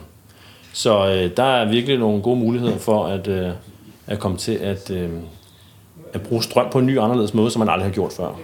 Så 0.73 1.07
øh, 1.07 1.37
der 1.37 1.45
er 1.45 1.71
virkelig 1.71 1.99
nogle 1.99 2.23
gode 2.23 2.37
muligheder 2.37 2.79
for 2.79 3.07
at, 3.07 3.29
øh, 3.29 3.51
at 4.07 4.19
komme 4.19 4.37
til 4.37 4.53
at, 4.53 4.91
øh, 4.91 5.11
at 6.17 6.23
bruge 6.23 6.43
strøm 6.43 6.67
på 6.73 6.79
en 6.79 6.87
ny 6.87 6.99
anderledes 6.99 7.35
måde, 7.35 7.51
som 7.51 7.61
man 7.61 7.69
aldrig 7.69 7.89
har 7.89 7.95
gjort 7.95 8.13
før. 8.13 8.39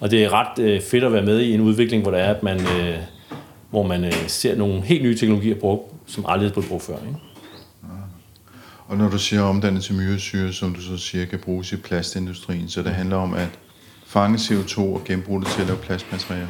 Og 0.00 0.10
det 0.10 0.24
er 0.24 0.32
ret 0.32 0.58
øh, 0.58 0.80
fedt 0.80 1.04
at 1.04 1.12
være 1.12 1.22
med 1.22 1.40
i 1.40 1.54
en 1.54 1.60
udvikling, 1.60 2.02
hvor 2.02 2.10
det 2.10 2.20
er, 2.20 2.34
at 2.34 2.42
man, 2.42 2.60
øh, 2.60 2.96
hvor 3.70 3.82
man 3.82 4.04
øh, 4.04 4.12
ser 4.26 4.56
nogle 4.56 4.80
helt 4.80 5.02
nye 5.02 5.16
teknologier 5.16 5.54
brugt, 5.54 5.92
som 6.06 6.24
aldrig 6.28 6.48
er 6.48 6.52
blevet 6.52 6.68
brugt 6.68 6.82
før. 6.82 6.94
Ikke? 6.94 7.18
Og 8.88 8.96
når 8.96 9.08
du 9.08 9.18
siger 9.18 9.42
omdannet 9.42 9.84
til 9.84 9.94
myresyre, 9.94 10.52
som 10.52 10.74
du 10.74 10.80
så 10.80 10.96
siger, 10.96 11.24
kan 11.24 11.38
bruges 11.38 11.72
i 11.72 11.76
plastindustrien, 11.76 12.68
så 12.68 12.82
det 12.82 12.90
handler 12.90 13.16
om 13.16 13.34
at 13.34 13.48
fange 14.06 14.36
CO2 14.36 14.80
og 14.80 15.02
genbruge 15.04 15.40
det 15.40 15.48
til 15.48 15.60
at 15.60 15.66
lave 15.66 15.78
plastmaterialer. 15.78 16.46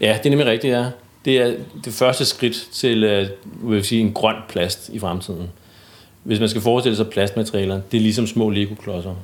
Ja, 0.00 0.18
det 0.18 0.26
er 0.26 0.30
nemlig 0.30 0.46
rigtigt, 0.46 0.72
ja. 0.72 0.86
Det 1.24 1.38
er 1.38 1.54
det 1.84 1.92
første 1.92 2.24
skridt 2.24 2.68
til 2.72 3.04
øh, 3.04 3.28
vil 3.62 3.76
jeg 3.76 3.84
sige, 3.84 4.00
en 4.00 4.12
grøn 4.12 4.36
plast 4.48 4.88
i 4.88 4.98
fremtiden. 4.98 5.50
Hvis 6.22 6.40
man 6.40 6.48
skal 6.48 6.62
forestille 6.62 6.96
sig 6.96 7.08
plastmaterialer, 7.08 7.80
det 7.92 7.96
er 7.96 8.02
ligesom 8.02 8.26
små 8.26 8.50
Lego-klodser. 8.50 9.14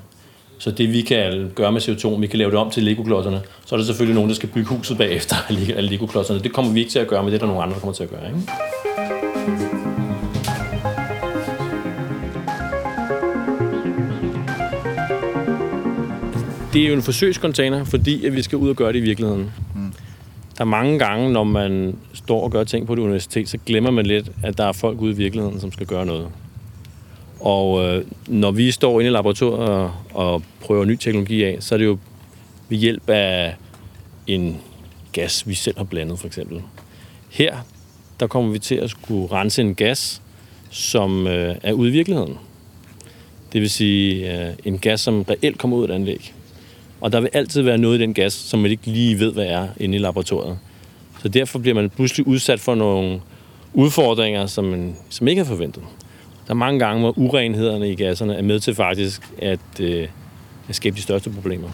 Så 0.61 0.71
det 0.71 0.93
vi 0.93 1.01
kan 1.01 1.51
gøre 1.55 1.73
med 1.73 1.81
CO2, 1.81 2.09
vi 2.21 2.27
kan 2.27 2.39
lave 2.39 2.51
det 2.51 2.59
om 2.59 2.71
til 2.71 2.83
Lego-klodserne, 2.83 3.41
så 3.67 3.75
er 3.75 3.79
der 3.79 3.87
selvfølgelig 3.87 4.15
nogen, 4.15 4.29
der 4.29 4.35
skal 4.35 4.49
bygge 4.49 4.69
huset 4.69 4.99
bagefter 4.99 5.37
af 5.77 5.91
Lego-klodserne. 5.91 6.41
Det 6.41 6.53
kommer 6.53 6.73
vi 6.73 6.81
ikke 6.81 6.91
til 6.91 6.99
at 6.99 7.07
gøre, 7.07 7.23
men 7.23 7.33
det 7.33 7.35
er 7.35 7.39
der 7.39 7.47
nogle 7.47 7.63
andre, 7.63 7.75
der 7.75 7.81
kommer 7.81 7.95
til 7.95 8.03
at 8.03 8.11
gøre. 8.11 8.27
Ikke? 8.27 8.41
Det 16.73 16.83
er 16.83 16.89
jo 16.89 16.95
en 16.95 17.03
forsøgscontainer, 17.03 17.85
fordi 17.85 18.27
at 18.27 18.37
vi 18.37 18.43
skal 18.43 18.59
ud 18.59 18.69
og 18.69 18.77
gøre 18.77 18.93
det 18.93 18.99
i 18.99 19.03
virkeligheden. 19.03 19.53
Mm. 19.75 19.93
Der 20.59 20.65
er 20.65 20.65
mange 20.65 20.99
gange, 20.99 21.33
når 21.33 21.45
man 21.45 21.97
står 22.15 22.45
og 22.45 22.51
gør 22.51 22.65
ting 22.65 22.87
på 22.87 22.93
et 22.93 22.99
universitet, 22.99 23.49
så 23.49 23.59
glemmer 23.67 23.91
man 23.91 24.07
lidt, 24.07 24.31
at 24.43 24.59
der 24.59 24.65
er 24.65 24.73
folk 24.73 25.01
ude 25.01 25.13
i 25.13 25.17
virkeligheden, 25.17 25.61
som 25.61 25.73
skal 25.73 25.87
gøre 25.87 26.07
noget. 26.07 26.27
Og 27.41 27.85
øh, 27.85 28.05
når 28.27 28.51
vi 28.51 28.71
står 28.71 29.01
inde 29.01 29.11
i 29.11 29.13
laboratoriet 29.13 29.69
og, 29.69 29.93
og 30.15 30.43
prøver 30.61 30.85
ny 30.85 30.97
teknologi 30.97 31.45
af, 31.45 31.57
så 31.61 31.75
er 31.75 31.79
det 31.79 31.85
jo 31.85 31.99
ved 32.69 32.79
hjælp 32.79 33.11
af 33.11 33.55
en 34.27 34.61
gas, 35.13 35.49
vi 35.49 35.55
selv 35.55 35.77
har 35.77 35.85
blandet, 35.85 36.19
for 36.19 36.27
eksempel. 36.27 36.63
Her, 37.31 37.57
der 38.21 38.27
kommer 38.27 38.53
vi 38.53 38.59
til 38.59 38.75
at 38.75 38.91
skulle 38.91 39.27
rense 39.33 39.63
en 39.63 39.75
gas, 39.75 40.23
som 40.71 41.27
øh, 41.27 41.57
er 41.63 41.73
ude 41.73 41.89
i 41.89 41.93
virkeligheden. 41.93 42.39
Det 43.53 43.61
vil 43.61 43.71
sige 43.71 44.33
øh, 44.49 44.55
en 44.65 44.79
gas, 44.79 45.01
som 45.01 45.23
reelt 45.23 45.59
kommer 45.59 45.77
ud 45.77 45.83
af 45.83 45.89
et 45.89 45.95
anlæg. 45.95 46.35
Og 47.01 47.13
der 47.13 47.21
vil 47.21 47.31
altid 47.33 47.63
være 47.63 47.79
noget 47.79 47.99
i 47.99 48.03
den 48.03 48.15
gas, 48.15 48.33
som 48.33 48.61
man 48.61 48.71
ikke 48.71 48.87
lige 48.87 49.19
ved, 49.19 49.33
hvad 49.33 49.47
er 49.47 49.69
inde 49.81 49.97
i 49.97 49.99
laboratoriet. 49.99 50.59
Så 51.23 51.29
derfor 51.29 51.59
bliver 51.59 51.75
man 51.75 51.91
pludselig 51.91 52.27
udsat 52.27 52.61
for 52.61 52.75
nogle 52.75 53.21
udfordringer, 53.75 54.47
som 54.47 54.65
man 54.65 54.97
som 55.09 55.29
ikke 55.29 55.43
har 55.43 55.49
forventet. 55.49 55.83
Der 56.51 56.55
er 56.55 56.59
mange 56.59 56.79
gange, 56.79 57.01
hvor 57.01 57.19
urenhederne 57.19 57.91
i 57.91 57.95
gasserne 57.95 58.35
er 58.35 58.43
med 58.43 58.61
til 58.61 58.75
faktisk 58.75 59.23
at, 59.39 59.81
øh, 59.81 60.09
at 60.69 60.75
skabe 60.75 60.97
de 60.97 61.03
største 61.03 61.31
problemer. 61.31 61.69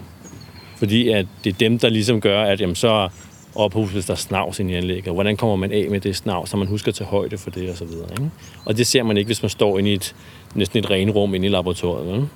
Fordi 0.77 1.09
at 1.09 1.27
det 1.45 1.53
er 1.53 1.59
dem, 1.59 1.79
der 1.79 1.89
ligesom 1.89 2.21
gør, 2.21 2.43
at 2.43 2.61
jamen, 2.61 2.77
så 2.77 3.09
ophuses 3.55 4.07
der 4.07 4.15
snavs 4.15 4.61
ind 4.61 4.71
i 4.71 4.75
anlægget. 4.75 5.15
Hvordan 5.15 5.37
kommer 5.37 5.57
man 5.57 5.73
af 5.73 5.87
med 5.91 6.01
det 6.01 6.17
snavs, 6.17 6.51
så 6.51 6.57
man 6.57 6.69
husker 6.69 6.93
til 6.93 7.07
højde 7.07 7.39
for 7.39 7.51
det 7.51 7.71
og 7.71 7.77
så 7.77 7.85
videre. 7.85 8.11
Ikke? 8.11 8.31
Og 8.65 8.77
det 8.77 8.87
ser 8.87 9.03
man 9.03 9.17
ikke, 9.17 9.29
hvis 9.29 9.43
man 9.43 9.51
står 9.51 9.79
inde 9.79 9.91
i 9.91 9.95
et, 9.95 10.15
næsten 10.55 10.79
et 10.79 10.91
renrum 10.91 11.35
inde 11.35 11.47
i 11.47 11.51
laboratoriet. 11.51 12.29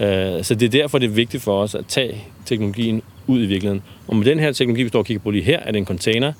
Ikke? 0.00 0.36
Øh, 0.36 0.44
så 0.44 0.54
det 0.54 0.66
er 0.66 0.70
derfor, 0.70 0.98
det 0.98 1.06
er 1.06 1.14
vigtigt 1.14 1.42
for 1.42 1.62
os 1.62 1.74
at 1.74 1.86
tage 1.86 2.24
teknologien 2.46 3.02
ud 3.26 3.42
i 3.42 3.46
virkeligheden. 3.46 3.82
Og 4.08 4.16
med 4.16 4.24
den 4.24 4.38
her 4.38 4.52
teknologi, 4.52 4.82
vi 4.82 4.88
står 4.88 4.98
og 4.98 5.06
kigger 5.06 5.22
på 5.22 5.30
lige 5.30 5.44
her, 5.44 5.58
er 5.58 5.72
det 5.72 5.78
en 5.78 5.86
container. 5.86 6.32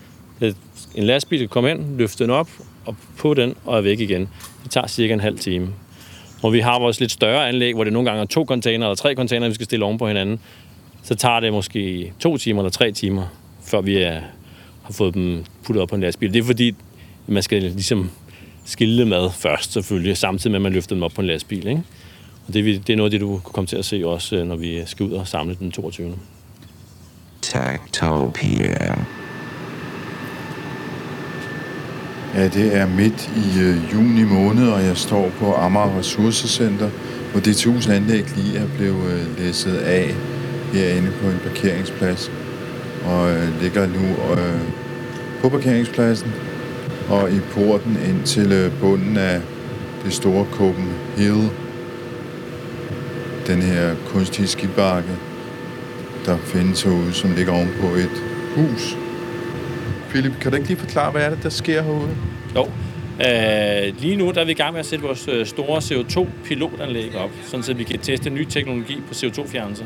En 0.95 1.05
lastbil 1.05 1.39
kan 1.39 1.49
komme 1.49 1.71
ind, 1.71 1.97
løfte 1.97 2.25
den 2.25 2.31
op, 2.31 2.49
og 2.87 2.97
på 3.19 3.35
den 3.35 3.55
og 3.65 3.79
er 3.79 3.81
væk 3.81 4.01
igen. 4.01 4.29
Det 4.63 4.71
tager 4.71 4.87
cirka 4.87 5.15
en 5.15 5.21
halv 5.21 5.39
time. 5.39 5.69
Når 6.43 6.51
vi 6.51 6.61
har 6.61 6.79
vores 6.79 7.01
lidt 7.01 7.13
større 7.13 7.49
anlæg, 7.49 7.75
hvor 7.75 7.85
det 7.85 7.93
nogle 7.93 8.09
gange 8.09 8.23
er 8.23 8.27
to 8.27 8.45
container 8.45 8.87
eller 8.87 8.95
tre 8.95 9.15
container, 9.15 9.49
vi 9.49 9.55
skal 9.55 9.65
stille 9.65 9.85
oven 9.85 9.99
på 9.99 10.09
hinanden, 10.09 10.41
så 11.03 11.15
tager 11.15 11.41
det 11.41 11.53
måske 11.53 12.13
to 12.21 12.37
timer 12.37 12.63
eller 12.63 12.71
tre 12.71 12.93
timer, 12.93 13.27
før 13.65 13.81
vi 13.81 13.97
er, 13.97 14.21
har 14.83 14.93
fået 14.93 15.15
dem 15.15 15.45
puttet 15.65 15.83
op 15.83 15.89
på 15.89 15.95
en 15.95 16.01
lastbil. 16.01 16.35
Det 16.35 16.39
er 16.39 16.45
fordi, 16.45 16.75
man 17.27 17.43
skal 17.43 17.63
ligesom 17.63 18.11
skille 18.65 19.05
med 19.05 19.31
først 19.31 19.73
selvfølgelig, 19.73 20.17
samtidig 20.17 20.51
med 20.51 20.59
at 20.59 20.63
man 20.63 20.73
løfter 20.73 20.97
dem 20.97 21.03
op 21.03 21.13
på 21.13 21.21
en 21.21 21.27
lastbil. 21.27 21.67
Ikke? 21.67 21.83
Og 22.47 22.55
det, 22.55 22.87
det 22.87 22.93
er 22.93 22.97
noget 22.97 23.07
af 23.07 23.11
det, 23.11 23.21
du 23.21 23.39
kan 23.39 23.53
komme 23.53 23.67
til 23.67 23.77
at 23.77 23.85
se 23.85 24.07
også, 24.07 24.37
øh, 24.37 24.47
når 24.47 24.57
vi 24.57 24.83
skal 24.87 25.07
ud 25.07 25.13
og 25.13 25.29
samle 25.29 25.57
den 25.61 25.71
22. 25.71 26.15
Techtopia. 27.43 28.95
Ja, 32.35 32.49
det 32.49 32.77
er 32.77 32.87
midt 32.87 33.31
i 33.37 33.61
øh, 33.61 33.93
juni 33.93 34.25
måned, 34.25 34.69
og 34.69 34.85
jeg 34.85 34.97
står 34.97 35.31
på 35.39 35.55
Amager 35.55 35.99
Ressourcecenter, 35.99 36.91
hvor 37.33 37.41
DTU's 37.41 37.91
anlæg 37.91 38.37
lige 38.37 38.59
er 38.59 38.67
blevet 38.77 39.13
øh, 39.13 39.39
læsset 39.39 39.77
af 39.77 40.15
herinde 40.73 41.13
på 41.23 41.29
en 41.29 41.41
parkeringsplads, 41.45 42.31
og 43.07 43.31
øh, 43.31 43.63
ligger 43.63 43.87
nu 43.87 44.33
øh, 44.33 44.61
på 45.41 45.49
parkeringspladsen 45.49 46.33
og 47.09 47.33
i 47.33 47.41
porten 47.41 47.99
ind 48.09 48.23
til 48.25 48.53
øh, 48.53 48.81
bunden 48.81 49.17
af 49.17 49.41
det 50.05 50.13
store 50.13 50.47
Copenhagen 50.53 51.51
den 53.47 53.63
her 53.63 53.95
kunstige 54.07 54.47
skibakke, 54.47 55.11
der 56.27 56.37
findes 56.37 56.83
herude, 56.83 57.13
som 57.13 57.33
ligger 57.33 57.53
ovenpå 57.53 57.87
et 57.87 58.23
hus. 58.57 59.04
Philip, 60.15 60.33
kan 60.41 60.51
du 60.51 60.57
ikke 60.57 60.69
lige 60.69 60.79
forklare, 60.79 61.11
hvad 61.11 61.23
er 61.23 61.31
det, 61.31 61.43
der 61.43 61.49
sker 61.49 61.83
herude? 61.83 62.17
Jo. 62.57 62.63
Uh, 62.63 64.01
lige 64.01 64.17
nu 64.17 64.31
der 64.31 64.41
er 64.41 64.45
vi 64.45 64.51
i 64.51 64.55
gang 64.55 64.73
med 64.73 64.81
at 64.81 64.87
sætte 64.87 65.05
vores 65.05 65.29
øh, 65.29 65.47
store 65.47 65.79
CO2-pilotanlæg 65.79 67.17
op, 67.17 67.31
sådan 67.43 67.63
så 67.63 67.75
vi 67.75 67.85
kan 67.85 67.99
teste 67.99 68.31
ny 68.31 68.45
teknologi 68.45 69.03
på 69.09 69.15
CO2-fjernelse. 69.15 69.85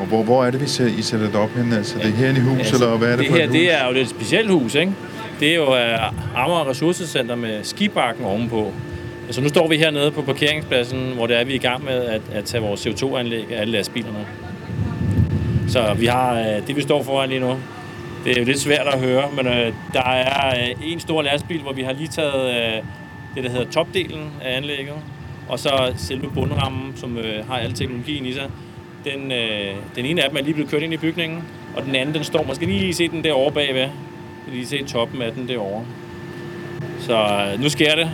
Og 0.00 0.06
hvor, 0.06 0.22
hvor 0.22 0.44
er 0.44 0.50
det, 0.50 0.60
vi 0.60 0.66
ser, 0.66 0.86
I 0.86 1.02
sætter 1.02 1.26
det 1.26 1.34
op 1.34 1.50
hen? 1.50 1.72
Altså, 1.72 1.98
det 1.98 2.06
er 2.06 2.10
herinde 2.10 2.40
i 2.40 2.42
hus, 2.42 2.58
altså, 2.58 2.74
eller 2.74 2.96
hvad 2.96 3.08
er 3.08 3.16
det, 3.16 3.18
det 3.18 3.28
for 3.28 3.36
her, 3.36 3.44
et 3.44 3.48
hus? 3.48 3.58
Det 3.58 3.72
er 3.72 3.88
jo 3.88 4.00
et 4.00 4.08
specielt 4.08 4.50
hus, 4.50 4.74
ikke? 4.74 4.92
Det 5.40 5.50
er 5.50 5.54
jo 5.54 5.70
uh, 5.70 6.42
Amager 6.44 6.70
Ressourcecenter 6.70 7.34
med 7.34 7.64
skibakken 7.64 8.24
ovenpå. 8.24 8.72
Altså 9.26 9.40
nu 9.40 9.48
står 9.48 9.68
vi 9.68 9.76
hernede 9.76 10.10
på 10.10 10.22
parkeringspladsen, 10.22 11.12
hvor 11.14 11.26
det 11.26 11.40
er, 11.40 11.44
vi 11.44 11.52
er 11.52 11.56
i 11.56 11.58
gang 11.58 11.84
med 11.84 12.04
at, 12.04 12.22
at 12.32 12.44
tage 12.44 12.62
vores 12.62 12.86
CO2-anlæg 12.86 13.52
af 13.52 13.60
alle 13.60 13.72
lastbilerne. 13.72 14.26
Så 15.68 15.94
vi 15.98 16.06
har 16.06 16.38
øh, 16.38 16.66
det, 16.66 16.76
vi 16.76 16.82
står 16.82 17.02
foran 17.02 17.28
lige 17.28 17.40
nu. 17.40 17.56
Det 18.26 18.36
er 18.36 18.40
jo 18.40 18.46
lidt 18.46 18.60
svært 18.60 18.86
at 18.86 19.00
høre, 19.00 19.30
men 19.36 19.46
øh, 19.46 19.72
der 19.92 20.02
er 20.02 20.60
øh, 20.60 20.92
en 20.92 21.00
stor 21.00 21.22
lastbil, 21.22 21.62
hvor 21.62 21.72
vi 21.72 21.82
har 21.82 21.92
lige 21.92 22.08
taget 22.08 22.50
øh, 22.50 22.82
det, 23.34 23.44
der 23.44 23.50
hedder 23.50 23.70
topdelen 23.70 24.30
af 24.42 24.56
anlægget, 24.56 24.94
og 25.48 25.58
så 25.58 25.92
selve 25.96 26.30
bundrammen, 26.30 26.92
som 26.96 27.18
øh, 27.18 27.48
har 27.48 27.58
al 27.58 27.72
teknologien 27.72 28.26
i 28.26 28.32
sig. 28.32 28.50
Den, 29.04 29.32
øh, 29.32 29.74
den 29.96 30.04
ene 30.04 30.22
af 30.22 30.28
dem 30.28 30.38
er 30.38 30.42
lige 30.42 30.54
blevet 30.54 30.70
kørt 30.70 30.82
ind 30.82 30.92
i 30.92 30.96
bygningen, 30.96 31.44
og 31.76 31.84
den 31.84 31.94
anden, 31.94 32.14
den 32.14 32.24
står, 32.24 32.44
man 32.46 32.54
skal 32.54 32.68
lige 32.68 32.94
se 32.94 33.08
den 33.08 33.24
derovre 33.24 33.52
bagved. 33.52 33.88
Lige 34.52 34.66
se 34.66 34.84
toppen 34.84 35.22
af 35.22 35.32
den 35.32 35.48
derovre. 35.48 35.84
Så 37.00 37.18
øh, 37.52 37.60
nu 37.62 37.68
sker 37.68 37.94
det. 37.94 38.10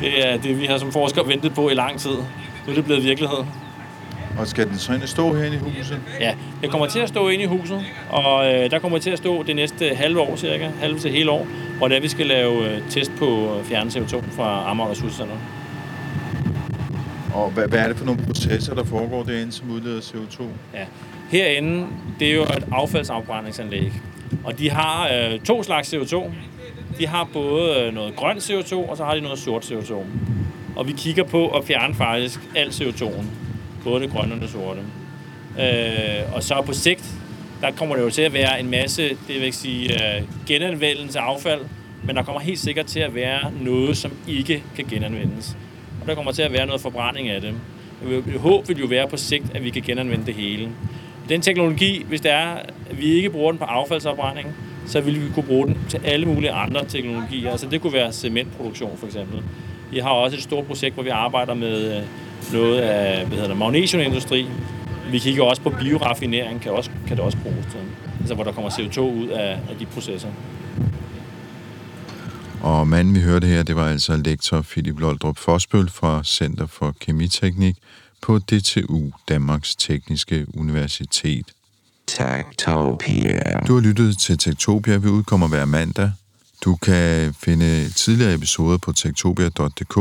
Det 0.00 0.28
er 0.28 0.36
det, 0.36 0.60
vi 0.60 0.66
har 0.66 0.78
som 0.78 0.92
forskere 0.92 1.28
ventet 1.28 1.54
på 1.54 1.68
i 1.68 1.74
lang 1.74 1.98
tid. 1.98 2.16
Nu 2.66 2.70
er 2.70 2.74
det 2.74 2.84
blevet 2.84 3.04
virkelighed. 3.04 3.38
Og 4.38 4.46
skal 4.46 4.68
den 4.68 4.78
så 4.78 4.92
og 5.02 5.08
stå 5.08 5.34
herinde 5.34 5.56
i 5.56 5.58
huset? 5.58 6.00
Ja, 6.20 6.34
det 6.62 6.70
kommer 6.70 6.86
til 6.86 7.00
at 7.00 7.08
stå 7.08 7.28
inde 7.28 7.44
i 7.44 7.46
huset, 7.46 7.84
og 8.10 8.54
øh, 8.54 8.70
der 8.70 8.78
kommer 8.78 8.98
til 8.98 9.10
at 9.10 9.18
stå 9.18 9.42
det 9.42 9.56
næste 9.56 9.94
halve 9.94 10.20
år 10.20 10.36
cirka, 10.36 10.68
halve 10.80 10.98
til 10.98 11.10
hele 11.10 11.30
år, 11.30 11.46
hvor 11.78 11.88
det 11.88 11.96
er, 11.96 12.00
vi 12.00 12.08
skal 12.08 12.26
lave 12.26 12.70
øh, 12.70 12.90
test 12.90 13.12
på 13.18 13.56
øh, 13.58 13.64
fjerne 13.64 13.90
CO2 13.90 14.30
fra 14.30 14.70
Amager 14.70 14.90
Ressourcecenter. 14.90 15.36
Og 17.34 17.50
hvad, 17.50 17.68
hvad 17.68 17.78
er 17.78 17.88
det 17.88 17.96
for 17.96 18.04
nogle 18.04 18.24
processer, 18.26 18.74
der 18.74 18.84
foregår 18.84 19.22
derinde, 19.22 19.52
som 19.52 19.70
udleder 19.70 20.00
CO2? 20.00 20.42
Ja. 20.74 20.84
Herinde, 21.30 21.86
det 22.20 22.30
er 22.30 22.34
jo 22.34 22.42
et 22.42 22.64
affaldsafbrændingsanlæg, 22.72 23.92
og 24.44 24.58
de 24.58 24.70
har 24.70 25.08
øh, 25.08 25.40
to 25.40 25.62
slags 25.62 25.94
CO2. 25.94 26.30
De 26.98 27.06
har 27.06 27.28
både 27.32 27.80
øh, 27.80 27.94
noget 27.94 28.16
grøn 28.16 28.36
CO2, 28.36 28.74
og 28.74 28.96
så 28.96 29.04
har 29.04 29.14
de 29.14 29.20
noget 29.20 29.38
sort 29.38 29.72
CO2. 29.72 29.94
Og 30.76 30.86
vi 30.86 30.92
kigger 30.92 31.24
på 31.24 31.48
at 31.48 31.64
fjerne 31.64 31.94
faktisk 31.94 32.40
al 32.56 32.68
CO2'en. 32.68 33.43
Både 33.84 34.02
det 34.02 34.10
grønne 34.10 34.34
og 34.34 34.40
det 34.40 34.50
sorte. 34.50 34.80
Øh, 35.60 36.34
og 36.34 36.42
så 36.42 36.62
på 36.66 36.72
sigt, 36.72 37.14
der 37.60 37.70
kommer 37.70 37.96
det 37.96 38.02
jo 38.02 38.10
til 38.10 38.22
at 38.22 38.32
være 38.32 38.60
en 38.60 38.70
masse, 38.70 39.08
det 39.08 39.40
vil 39.40 39.52
sige, 39.52 39.92
øh, 39.92 40.22
genanvendelse 40.46 41.18
af 41.18 41.22
affald, 41.22 41.60
men 42.04 42.16
der 42.16 42.22
kommer 42.22 42.40
helt 42.40 42.58
sikkert 42.58 42.86
til 42.86 43.00
at 43.00 43.14
være 43.14 43.52
noget, 43.60 43.96
som 43.96 44.12
ikke 44.28 44.62
kan 44.76 44.84
genanvendes. 44.84 45.56
Og 46.00 46.06
der 46.06 46.14
kommer 46.14 46.32
til 46.32 46.42
at 46.42 46.52
være 46.52 46.66
noget 46.66 46.80
forbrænding 46.80 47.28
af 47.28 47.40
det. 47.40 47.54
Håb 48.38 48.68
vil 48.68 48.78
jo 48.78 48.86
være 48.86 49.08
på 49.08 49.16
sigt, 49.16 49.44
at 49.54 49.64
vi 49.64 49.70
kan 49.70 49.82
genanvende 49.82 50.26
det 50.26 50.34
hele. 50.34 50.68
Den 51.28 51.40
teknologi, 51.40 52.04
hvis 52.08 52.20
det 52.20 52.30
er, 52.30 52.48
at 52.90 52.98
vi 52.98 53.04
ikke 53.04 53.30
bruger 53.30 53.52
den 53.52 53.58
på 53.58 53.64
affaldsopbrænding, 53.64 54.48
så 54.86 55.00
ville 55.00 55.20
vi 55.20 55.26
kunne 55.34 55.46
bruge 55.46 55.66
den 55.66 55.78
til 55.88 56.00
alle 56.04 56.26
mulige 56.26 56.50
andre 56.50 56.84
teknologier. 56.84 57.50
Altså 57.50 57.66
det 57.66 57.80
kunne 57.80 57.92
være 57.92 58.12
cementproduktion 58.12 58.96
for 58.98 59.06
eksempel. 59.06 59.42
Vi 59.90 59.98
har 59.98 60.10
også 60.10 60.36
et 60.36 60.42
stort 60.42 60.66
projekt, 60.66 60.94
hvor 60.94 61.02
vi 61.02 61.08
arbejder 61.08 61.54
med 61.54 61.96
øh, 61.96 62.02
noget 62.52 62.80
af 62.80 63.26
hvad 63.26 63.36
hedder 63.36 63.48
det, 63.48 63.56
magnesiumindustri. 63.58 64.46
Vi 65.10 65.18
kigger 65.18 65.42
også 65.44 65.62
på 65.62 65.70
bioraffinering, 65.70 66.60
kan, 66.60 66.72
også, 66.72 66.90
kan 67.06 67.16
det 67.16 67.24
også 67.24 67.38
bruges 67.42 67.66
til. 67.66 67.80
Altså 68.20 68.34
hvor 68.34 68.44
der 68.44 68.52
kommer 68.52 68.70
CO2 68.70 69.00
ud 69.00 69.28
af, 69.28 69.58
af 69.70 69.76
de 69.80 69.86
processer. 69.86 70.28
Og 72.62 72.88
manden, 72.88 73.14
vi 73.14 73.20
hørte 73.20 73.46
her, 73.46 73.62
det 73.62 73.76
var 73.76 73.88
altså 73.88 74.16
lektor 74.16 74.60
Philip 74.60 75.00
Loldrup 75.00 75.38
Fosbøl 75.38 75.90
fra 75.90 76.24
Center 76.24 76.66
for 76.66 76.94
Kemiteknik 77.00 77.76
på 78.22 78.38
DTU, 78.38 79.10
Danmarks 79.28 79.76
Tekniske 79.76 80.46
Universitet. 80.54 81.46
Techtopia. 82.06 83.60
Du 83.68 83.74
har 83.74 83.80
lyttet 83.80 84.18
til 84.18 84.38
Tektopia. 84.38 84.96
Vi 84.96 85.08
udkommer 85.08 85.48
hver 85.48 85.64
mandag. 85.64 86.10
Du 86.64 86.76
kan 86.76 87.34
finde 87.34 87.90
tidligere 87.90 88.34
episoder 88.34 88.78
på 88.78 88.92
tektopia.dk. 88.92 89.94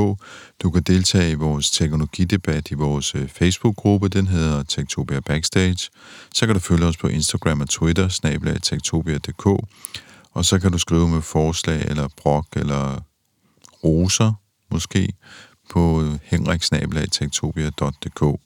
Du 0.64 0.72
kan 0.72 0.84
deltage 0.84 1.32
i 1.32 1.34
vores 1.34 1.72
teknologidebat 1.72 2.72
i 2.72 2.74
vores 2.74 3.16
øh, 3.16 3.30
Facebook-gruppe. 3.30 4.08
Den 4.08 4.28
hedder 4.28 4.64
Tektopia 4.64 5.20
Backstage. 5.20 5.90
Så 6.34 6.46
kan 6.46 6.56
du 6.56 6.60
følge 6.60 6.86
os 6.86 6.98
på 6.98 7.08
Instagram 7.08 7.62
og 7.62 7.70
Twitter, 7.70 8.08
snablag 8.08 8.62
tektopia.dk. 8.62 9.46
Og 10.32 10.46
så 10.46 10.60
kan 10.60 10.72
du 10.72 10.78
skrive 10.78 11.10
med 11.10 11.22
forslag 11.22 11.82
eller 11.82 12.08
brok 12.18 12.48
eller 12.56 13.02
roser 13.84 14.34
måske 14.72 15.14
på 15.70 16.04
øh, 16.04 16.20
henriksnablag.tektopia.dk. 16.24 18.40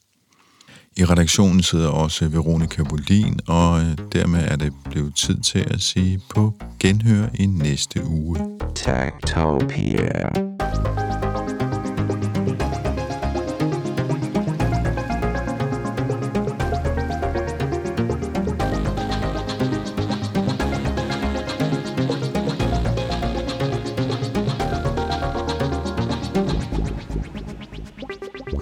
I 0.98 1.04
redaktionen 1.04 1.62
sidder 1.62 1.88
også 1.88 2.28
Veronika 2.28 2.82
Bolin, 2.82 3.40
og 3.48 3.80
øh, 3.80 3.98
dermed 4.12 4.44
er 4.48 4.56
det 4.56 4.72
blevet 4.90 5.14
tid 5.14 5.40
til 5.40 5.66
at 5.70 5.80
sige 5.80 6.20
på 6.34 6.54
genhør 6.80 7.28
i 7.34 7.46
næste 7.46 8.04
uge. 8.04 8.36
Tak, 8.74 9.12
Techtopia. 9.26 10.28